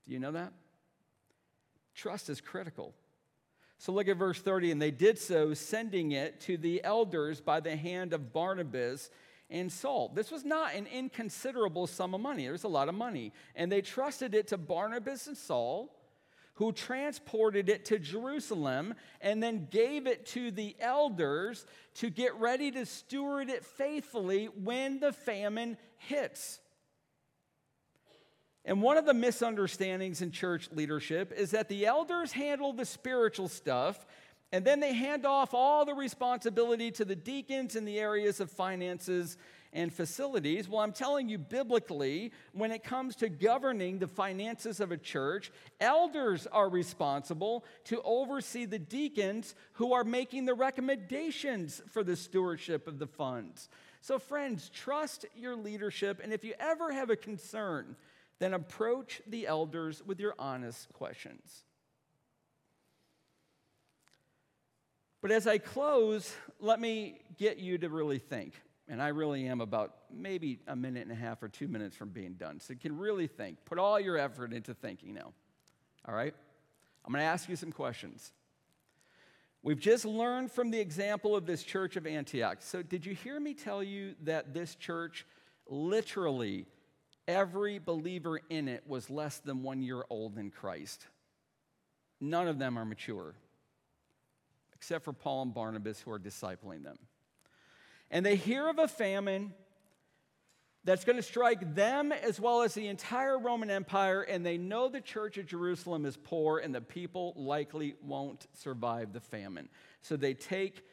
Do 0.07 0.13
you 0.13 0.19
know 0.19 0.31
that? 0.31 0.53
Trust 1.93 2.29
is 2.29 2.39
critical. 2.39 2.93
So 3.77 3.91
look 3.91 4.07
at 4.07 4.15
verse 4.15 4.39
30. 4.39 4.71
And 4.71 4.81
they 4.81 4.91
did 4.91 5.19
so, 5.19 5.53
sending 5.53 6.13
it 6.13 6.39
to 6.41 6.55
the 6.55 6.81
elders 6.85 7.41
by 7.41 7.59
the 7.59 7.75
hand 7.75 8.13
of 8.13 8.31
Barnabas 8.31 9.09
and 9.51 9.71
Saul. 9.71 10.11
This 10.13 10.31
was 10.31 10.43
not 10.45 10.73
an 10.73 10.87
inconsiderable 10.87 11.87
sum 11.87 12.13
of 12.13 12.21
money, 12.21 12.45
it 12.45 12.51
was 12.51 12.63
a 12.63 12.69
lot 12.69 12.89
of 12.89 12.95
money. 12.95 13.33
And 13.55 13.71
they 13.71 13.81
trusted 13.81 14.33
it 14.33 14.47
to 14.47 14.57
Barnabas 14.57 15.27
and 15.27 15.37
Saul 15.37 15.95
who 16.55 16.71
transported 16.71 17.69
it 17.69 17.85
to 17.85 17.97
Jerusalem 17.97 18.93
and 19.19 19.41
then 19.41 19.67
gave 19.71 20.05
it 20.05 20.25
to 20.27 20.51
the 20.51 20.75
elders 20.79 21.65
to 21.95 22.09
get 22.09 22.35
ready 22.35 22.69
to 22.71 22.85
steward 22.85 23.49
it 23.49 23.65
faithfully 23.65 24.45
when 24.45 24.99
the 24.99 25.11
famine 25.11 25.77
hits. 25.97 26.59
And 28.63 28.81
one 28.81 28.97
of 28.97 29.05
the 29.05 29.13
misunderstandings 29.13 30.21
in 30.21 30.31
church 30.31 30.69
leadership 30.71 31.33
is 31.35 31.51
that 31.51 31.67
the 31.67 31.87
elders 31.87 32.31
handle 32.31 32.73
the 32.73 32.85
spiritual 32.85 33.47
stuff 33.47 34.05
and 34.51 34.65
then 34.65 34.79
they 34.79 34.93
hand 34.93 35.25
off 35.25 35.53
all 35.53 35.85
the 35.85 35.93
responsibility 35.93 36.91
to 36.91 37.05
the 37.05 37.15
deacons 37.15 37.75
in 37.75 37.85
the 37.85 37.99
areas 37.99 38.39
of 38.39 38.51
finances 38.51 39.37
and 39.73 39.93
facilities. 39.93 40.67
Well, 40.67 40.81
I'm 40.81 40.91
telling 40.91 41.29
you, 41.29 41.37
biblically, 41.37 42.33
when 42.51 42.71
it 42.71 42.83
comes 42.83 43.15
to 43.17 43.29
governing 43.29 43.99
the 43.99 44.07
finances 44.07 44.81
of 44.81 44.91
a 44.91 44.97
church, 44.97 45.51
elders 45.79 46.47
are 46.47 46.69
responsible 46.69 47.63
to 47.85 48.01
oversee 48.01 48.65
the 48.65 48.79
deacons 48.79 49.55
who 49.73 49.93
are 49.93 50.03
making 50.03 50.45
the 50.45 50.53
recommendations 50.53 51.81
for 51.89 52.03
the 52.03 52.17
stewardship 52.17 52.87
of 52.87 52.99
the 52.99 53.07
funds. 53.07 53.69
So, 54.01 54.19
friends, 54.19 54.69
trust 54.69 55.25
your 55.35 55.55
leadership, 55.55 56.19
and 56.21 56.33
if 56.33 56.43
you 56.43 56.53
ever 56.59 56.91
have 56.91 57.09
a 57.09 57.15
concern, 57.15 57.95
then 58.39 58.53
approach 58.53 59.21
the 59.27 59.47
elders 59.47 60.03
with 60.05 60.19
your 60.19 60.35
honest 60.37 60.91
questions. 60.91 61.63
But 65.21 65.31
as 65.31 65.47
I 65.47 65.57
close, 65.57 66.33
let 66.59 66.79
me 66.79 67.19
get 67.37 67.57
you 67.57 67.77
to 67.77 67.89
really 67.89 68.19
think 68.19 68.53
and 68.91 69.01
I 69.01 69.07
really 69.07 69.47
am 69.47 69.61
about 69.61 69.95
maybe 70.13 70.59
a 70.67 70.75
minute 70.75 71.03
and 71.03 71.13
a 71.13 71.15
half 71.15 71.41
or 71.41 71.47
two 71.47 71.69
minutes 71.69 71.95
from 71.95 72.09
being 72.09 72.33
done. 72.33 72.59
So 72.59 72.73
you 72.73 72.79
can 72.79 72.97
really 72.97 73.25
think. 73.25 73.63
Put 73.63 73.79
all 73.79 73.97
your 73.97 74.17
effort 74.17 74.51
into 74.51 74.73
thinking 74.73 75.13
now. 75.13 75.31
All 76.05 76.13
right? 76.13 76.35
I'm 77.05 77.13
going 77.13 77.21
to 77.21 77.25
ask 77.25 77.47
you 77.47 77.55
some 77.55 77.71
questions. 77.71 78.33
We've 79.63 79.79
just 79.79 80.03
learned 80.03 80.51
from 80.51 80.71
the 80.71 80.79
example 80.79 81.37
of 81.37 81.45
this 81.45 81.63
church 81.63 81.95
of 81.95 82.05
Antioch. 82.05 82.57
So, 82.59 82.81
did 82.81 83.05
you 83.05 83.13
hear 83.13 83.39
me 83.39 83.53
tell 83.53 83.81
you 83.81 84.15
that 84.23 84.53
this 84.53 84.75
church, 84.75 85.25
literally, 85.67 86.65
every 87.27 87.79
believer 87.79 88.41
in 88.49 88.67
it 88.67 88.83
was 88.85 89.09
less 89.09 89.37
than 89.37 89.63
one 89.63 89.81
year 89.81 90.03
old 90.09 90.37
in 90.37 90.51
Christ? 90.51 91.07
None 92.19 92.49
of 92.49 92.59
them 92.59 92.77
are 92.77 92.85
mature, 92.85 93.35
except 94.81 95.05
for 95.05 95.13
Paul 95.13 95.43
and 95.43 95.53
Barnabas, 95.53 96.01
who 96.01 96.11
are 96.11 96.19
discipling 96.19 96.83
them 96.83 96.97
and 98.11 98.25
they 98.25 98.35
hear 98.35 98.67
of 98.67 98.77
a 98.77 98.87
famine 98.87 99.53
that's 100.83 101.05
going 101.05 101.15
to 101.15 101.23
strike 101.23 101.75
them 101.75 102.11
as 102.11 102.39
well 102.39 102.63
as 102.63 102.73
the 102.73 102.87
entire 102.87 103.39
Roman 103.39 103.69
Empire, 103.69 104.21
and 104.23 104.45
they 104.45 104.57
know 104.57 104.89
the 104.89 104.99
church 105.01 105.37
of 105.37 105.45
Jerusalem 105.45 106.05
is 106.05 106.17
poor 106.17 106.59
and 106.59 106.75
the 106.75 106.81
people 106.81 107.33
likely 107.35 107.95
won't 108.03 108.47
survive 108.53 109.13
the 109.13 109.19
famine. 109.19 109.69
So 110.01 110.17
they 110.17 110.33
take 110.33 110.83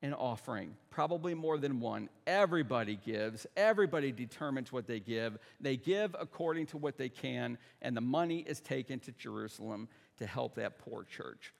an 0.00 0.14
offering, 0.14 0.76
probably 0.90 1.34
more 1.34 1.58
than 1.58 1.80
one. 1.80 2.08
Everybody 2.26 2.98
gives, 3.04 3.46
everybody 3.56 4.12
determines 4.12 4.72
what 4.72 4.86
they 4.86 5.00
give. 5.00 5.38
They 5.60 5.76
give 5.76 6.16
according 6.18 6.66
to 6.66 6.78
what 6.78 6.96
they 6.96 7.08
can, 7.08 7.58
and 7.82 7.96
the 7.96 8.00
money 8.00 8.38
is 8.40 8.60
taken 8.60 8.98
to 9.00 9.12
Jerusalem 9.12 9.88
to 10.18 10.26
help 10.26 10.54
that 10.54 10.78
poor 10.78 11.04
church. 11.04 11.52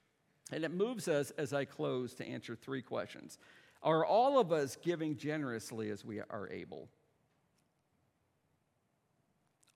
And 0.53 0.65
it 0.65 0.73
moves 0.73 1.09
us, 1.09 1.31
as 1.33 1.53
I 1.53 1.65
close, 1.65 2.15
to 2.15 2.27
answer 2.27 2.57
three 2.57 2.83
questions. 2.83 3.39
Are 3.83 4.05
all 4.05 4.39
of 4.39 4.53
us 4.53 4.77
giving 4.77 5.17
generously 5.17 5.91
as 5.91 6.05
we 6.05 6.21
are 6.21 6.49
able? 6.51 6.89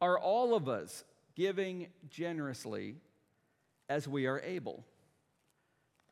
Are 0.00 0.18
all 0.18 0.54
of 0.54 0.68
us 0.68 1.04
giving 1.36 1.88
generously 2.10 2.96
as 3.88 4.08
we 4.08 4.26
are 4.26 4.40
able? 4.40 4.84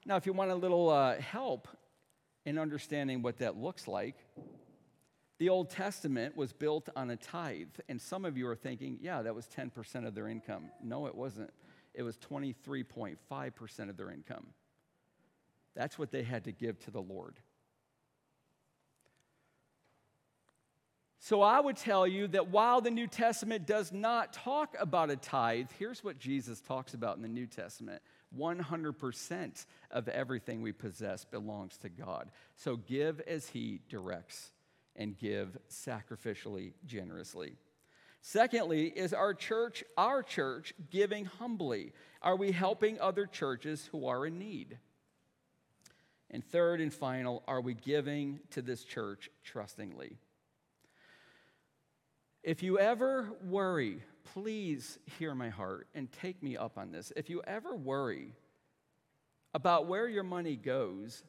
Now, 0.07 0.17
if 0.17 0.27
you 0.27 0.33
want 0.33 0.51
a 0.51 0.55
little 0.55 0.89
uh, 0.89 1.17
help 1.17 1.69
in 2.45 2.59
understanding 2.59 3.23
what 3.23 3.39
that 3.39 3.57
looks 3.57 3.89
like, 3.89 4.17
the 5.39 5.49
Old 5.49 5.71
Testament 5.71 6.37
was 6.37 6.53
built 6.53 6.89
on 6.95 7.11
a 7.11 7.17
tithe. 7.17 7.69
And 7.89 8.01
some 8.01 8.25
of 8.25 8.37
you 8.37 8.47
are 8.47 8.55
thinking, 8.55 8.99
yeah, 9.01 9.23
that 9.23 9.35
was 9.35 9.47
10% 9.47 10.07
of 10.07 10.15
their 10.15 10.29
income. 10.29 10.67
No, 10.83 11.07
it 11.07 11.15
wasn't. 11.15 11.51
It 12.01 12.03
was 12.03 12.17
23.5% 12.17 13.91
of 13.91 13.97
their 13.99 14.11
income. 14.11 14.47
That's 15.77 15.99
what 15.99 16.11
they 16.11 16.23
had 16.23 16.45
to 16.45 16.53
give 16.53 16.79
to 16.87 16.91
the 16.91 17.03
Lord. 17.03 17.37
So 21.19 21.43
I 21.43 21.61
would 21.61 21.77
tell 21.77 22.07
you 22.07 22.27
that 22.29 22.49
while 22.49 22.81
the 22.81 22.91
New 22.91 23.07
Testament 23.07 23.67
does 23.67 23.93
not 23.93 24.33
talk 24.33 24.75
about 24.81 25.11
a 25.11 25.17
tithe, 25.17 25.69
here's 25.79 26.03
what 26.03 26.19
Jesus 26.19 26.63
talks 26.63 26.95
about 26.95 27.17
in 27.17 27.23
the 27.23 27.29
New 27.29 27.47
Testament 27.47 28.01
100% 28.35 29.67
of 29.91 30.09
everything 30.09 30.63
we 30.63 30.73
possess 30.73 31.27
belongs 31.27 31.77
to 31.83 31.91
God. 31.91 32.31
So 32.57 32.77
give 32.77 33.21
as 33.21 33.47
He 33.47 33.81
directs 33.91 34.53
and 34.97 35.19
give 35.19 35.59
sacrificially, 35.69 36.73
generously. 36.87 37.59
Secondly, 38.23 38.87
is 38.89 39.13
our 39.13 39.35
church, 39.35 39.83
our 39.97 40.23
church, 40.23 40.75
giving 40.91 41.25
humbly? 41.25 41.93
Are 42.23 42.37
we 42.37 42.53
helping 42.53 43.01
other 43.01 43.27
churches 43.27 43.89
who 43.93 44.07
are 44.07 44.27
in 44.27 44.39
need? 44.39 44.79
And 46.31 46.45
third 46.45 46.81
and 46.81 46.93
final, 46.93 47.43
are 47.49 47.61
we 47.61 47.75
giving 47.75 48.41
to 48.51 48.63
this 48.63 48.85
church 48.85 49.31
trustingly? 49.43 50.17
If 52.43 52.63
you 52.63 52.79
ever 52.79 53.31
worry 53.45 54.03
please 54.35 54.99
hear 55.19 55.35
my 55.35 55.49
heart 55.49 55.89
and 55.95 56.11
take 56.13 56.43
me 56.43 56.57
up 56.57 56.79
on 56.79 56.91
this. 56.91 57.13
If 57.17 57.31
you 57.31 57.43
ever 57.47 57.75
worry 57.75 58.33
about 59.55 59.87
where 59.87 60.09
your 60.09 60.23
money 60.23 60.57
goes, 60.57 61.25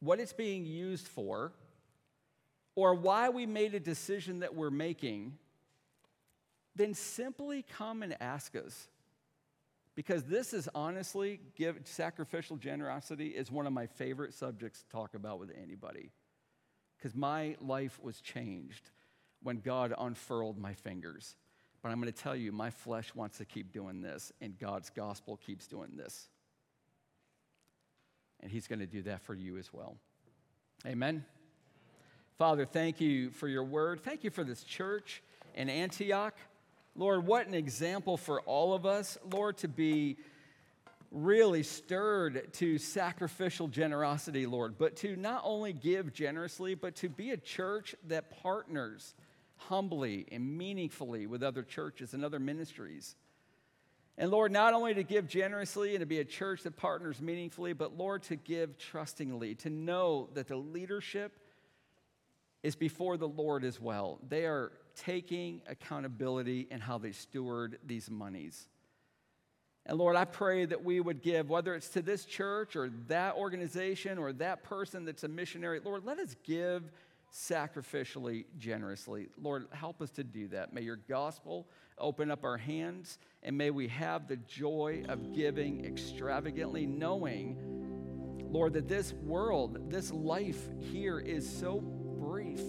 what 0.00 0.20
it's 0.20 0.32
being 0.32 0.64
used 0.64 1.06
for, 1.06 1.52
or 2.74 2.94
why 2.94 3.28
we 3.28 3.46
made 3.46 3.74
a 3.74 3.80
decision 3.80 4.40
that 4.40 4.54
we're 4.54 4.70
making, 4.70 5.36
then 6.76 6.94
simply 6.94 7.64
come 7.76 8.02
and 8.02 8.16
ask 8.20 8.54
us. 8.56 8.88
Because 9.94 10.24
this 10.24 10.52
is 10.54 10.68
honestly, 10.74 11.40
give, 11.56 11.76
sacrificial 11.84 12.56
generosity 12.56 13.28
is 13.28 13.50
one 13.50 13.66
of 13.66 13.72
my 13.72 13.86
favorite 13.86 14.32
subjects 14.32 14.82
to 14.82 14.88
talk 14.88 15.14
about 15.14 15.38
with 15.38 15.50
anybody. 15.62 16.10
Because 16.96 17.14
my 17.14 17.56
life 17.60 17.98
was 18.02 18.20
changed 18.20 18.90
when 19.42 19.60
God 19.60 19.92
unfurled 19.98 20.58
my 20.58 20.74
fingers. 20.74 21.36
But 21.82 21.90
I'm 21.90 22.00
going 22.00 22.12
to 22.12 22.18
tell 22.18 22.36
you, 22.36 22.52
my 22.52 22.70
flesh 22.70 23.14
wants 23.14 23.38
to 23.38 23.44
keep 23.44 23.72
doing 23.72 24.02
this, 24.02 24.32
and 24.40 24.58
God's 24.58 24.90
gospel 24.90 25.38
keeps 25.38 25.66
doing 25.66 25.96
this. 25.96 26.28
And 28.40 28.50
He's 28.50 28.66
going 28.66 28.80
to 28.80 28.86
do 28.86 29.02
that 29.02 29.22
for 29.22 29.34
you 29.34 29.56
as 29.56 29.72
well. 29.72 29.96
Amen. 30.86 31.24
Father, 32.38 32.64
thank 32.64 33.00
you 33.00 33.30
for 33.30 33.48
your 33.48 33.64
word. 33.64 34.00
Thank 34.02 34.24
you 34.24 34.30
for 34.30 34.44
this 34.44 34.62
church 34.62 35.22
in 35.54 35.68
Antioch. 35.68 36.34
Lord, 36.96 37.26
what 37.26 37.46
an 37.46 37.54
example 37.54 38.16
for 38.16 38.40
all 38.42 38.74
of 38.74 38.84
us, 38.84 39.16
Lord, 39.32 39.58
to 39.58 39.68
be 39.68 40.16
really 41.10 41.62
stirred 41.62 42.52
to 42.54 42.78
sacrificial 42.78 43.68
generosity, 43.68 44.46
Lord, 44.46 44.78
but 44.78 44.96
to 44.96 45.16
not 45.16 45.42
only 45.44 45.72
give 45.72 46.12
generously, 46.12 46.74
but 46.74 46.96
to 46.96 47.08
be 47.08 47.30
a 47.30 47.36
church 47.36 47.94
that 48.08 48.42
partners 48.42 49.14
humbly 49.56 50.26
and 50.30 50.56
meaningfully 50.56 51.26
with 51.26 51.42
other 51.42 51.62
churches 51.62 52.14
and 52.14 52.24
other 52.24 52.38
ministries. 52.38 53.16
And 54.16 54.30
Lord, 54.30 54.52
not 54.52 54.74
only 54.74 54.94
to 54.94 55.02
give 55.02 55.26
generously 55.26 55.94
and 55.94 56.00
to 56.00 56.06
be 56.06 56.20
a 56.20 56.24
church 56.24 56.62
that 56.62 56.76
partners 56.76 57.20
meaningfully, 57.20 57.72
but 57.72 57.96
Lord, 57.96 58.22
to 58.24 58.36
give 58.36 58.78
trustingly, 58.78 59.54
to 59.56 59.70
know 59.70 60.28
that 60.34 60.48
the 60.48 60.56
leadership 60.56 61.32
is 62.62 62.76
before 62.76 63.16
the 63.16 63.28
Lord 63.28 63.64
as 63.64 63.80
well. 63.80 64.18
They 64.28 64.44
are 64.44 64.72
taking 64.96 65.62
accountability 65.66 66.66
in 66.70 66.80
how 66.80 66.98
they 66.98 67.12
steward 67.12 67.78
these 67.86 68.10
monies. 68.10 68.68
And 69.86 69.98
Lord, 69.98 70.14
I 70.14 70.24
pray 70.24 70.66
that 70.66 70.84
we 70.84 71.00
would 71.00 71.22
give, 71.22 71.48
whether 71.48 71.74
it's 71.74 71.88
to 71.90 72.02
this 72.02 72.24
church 72.24 72.76
or 72.76 72.90
that 73.08 73.34
organization 73.36 74.18
or 74.18 74.32
that 74.34 74.62
person 74.62 75.04
that's 75.04 75.24
a 75.24 75.28
missionary, 75.28 75.80
Lord, 75.82 76.04
let 76.04 76.18
us 76.18 76.36
give 76.44 76.90
sacrificially, 77.32 78.44
generously. 78.58 79.28
Lord, 79.40 79.66
help 79.72 80.02
us 80.02 80.10
to 80.10 80.24
do 80.24 80.48
that. 80.48 80.72
May 80.72 80.82
your 80.82 80.96
gospel 81.08 81.66
open 81.98 82.30
up 82.30 82.44
our 82.44 82.56
hands, 82.56 83.18
and 83.42 83.56
may 83.56 83.70
we 83.70 83.88
have 83.88 84.26
the 84.26 84.36
joy 84.36 85.04
of 85.08 85.32
giving 85.32 85.84
extravagantly, 85.84 86.86
knowing, 86.86 87.56
Lord, 88.50 88.72
that 88.74 88.88
this 88.88 89.12
world, 89.12 89.90
this 89.90 90.10
life 90.10 90.68
here 90.92 91.20
is 91.20 91.48
so 91.48 91.80
brief. 91.80 92.60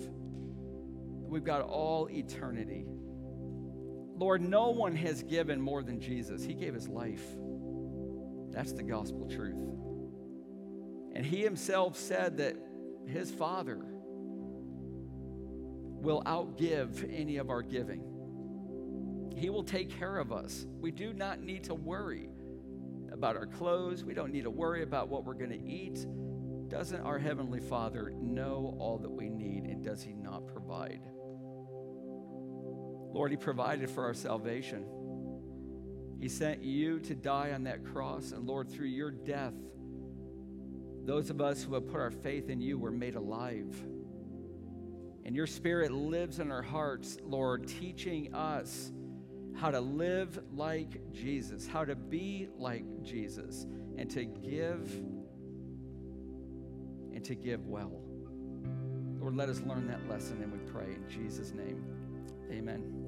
We've 1.31 1.45
got 1.45 1.61
all 1.61 2.09
eternity. 2.09 2.85
Lord, 4.17 4.41
no 4.41 4.71
one 4.71 4.97
has 4.97 5.23
given 5.23 5.61
more 5.61 5.81
than 5.81 6.01
Jesus. 6.01 6.43
He 6.43 6.53
gave 6.53 6.73
his 6.73 6.89
life. 6.89 7.23
That's 8.51 8.73
the 8.73 8.83
gospel 8.83 9.29
truth. 9.29 9.55
And 11.15 11.25
he 11.25 11.41
himself 11.41 11.95
said 11.95 12.39
that 12.39 12.57
his 13.07 13.31
Father 13.31 13.79
will 16.01 16.21
outgive 16.23 17.09
any 17.09 17.37
of 17.37 17.49
our 17.49 17.61
giving. 17.61 19.31
He 19.33 19.49
will 19.49 19.63
take 19.63 19.97
care 19.97 20.17
of 20.17 20.33
us. 20.33 20.65
We 20.81 20.91
do 20.91 21.13
not 21.13 21.39
need 21.39 21.63
to 21.63 21.75
worry 21.75 22.27
about 23.09 23.37
our 23.37 23.47
clothes. 23.47 24.03
We 24.03 24.13
don't 24.13 24.33
need 24.33 24.43
to 24.43 24.51
worry 24.51 24.83
about 24.83 25.07
what 25.07 25.23
we're 25.23 25.35
going 25.35 25.51
to 25.51 25.65
eat. 25.65 26.05
Doesn't 26.67 26.99
our 26.99 27.19
Heavenly 27.19 27.61
Father 27.61 28.11
know 28.19 28.75
all 28.79 28.97
that 28.97 29.11
we 29.11 29.29
need 29.29 29.63
and 29.63 29.81
does 29.81 30.03
He 30.03 30.11
not 30.11 30.45
provide? 30.47 30.99
Lord, 33.11 33.31
He 33.31 33.37
provided 33.37 33.89
for 33.89 34.05
our 34.05 34.13
salvation. 34.13 34.85
He 36.19 36.29
sent 36.29 36.63
you 36.63 36.99
to 36.99 37.15
die 37.15 37.51
on 37.51 37.63
that 37.63 37.83
cross, 37.83 38.31
and 38.31 38.45
Lord, 38.45 38.69
through 38.69 38.87
your 38.87 39.11
death, 39.11 39.55
those 41.03 41.29
of 41.29 41.41
us 41.41 41.63
who 41.63 41.73
have 41.73 41.87
put 41.87 41.99
our 41.99 42.11
faith 42.11 42.49
in 42.49 42.61
you 42.61 42.77
were 42.77 42.91
made 42.91 43.15
alive. 43.15 43.75
And 45.25 45.35
your 45.35 45.47
spirit 45.47 45.91
lives 45.91 46.39
in 46.39 46.51
our 46.51 46.61
hearts, 46.61 47.17
Lord, 47.23 47.67
teaching 47.67 48.33
us 48.33 48.91
how 49.55 49.71
to 49.71 49.79
live 49.79 50.39
like 50.53 51.11
Jesus, 51.11 51.67
how 51.67 51.85
to 51.85 51.95
be 51.95 52.49
like 52.57 52.85
Jesus, 53.03 53.65
and 53.97 54.09
to 54.11 54.25
give 54.25 54.91
and 57.13 57.23
to 57.23 57.35
give 57.35 57.67
well. 57.67 58.01
Lord, 59.19 59.35
let 59.35 59.49
us 59.49 59.61
learn 59.61 59.87
that 59.87 60.07
lesson 60.09 60.41
and 60.41 60.51
we 60.51 60.59
pray 60.71 60.95
in 60.95 61.07
Jesus' 61.07 61.51
name. 61.53 61.83
Amen. 62.51 63.00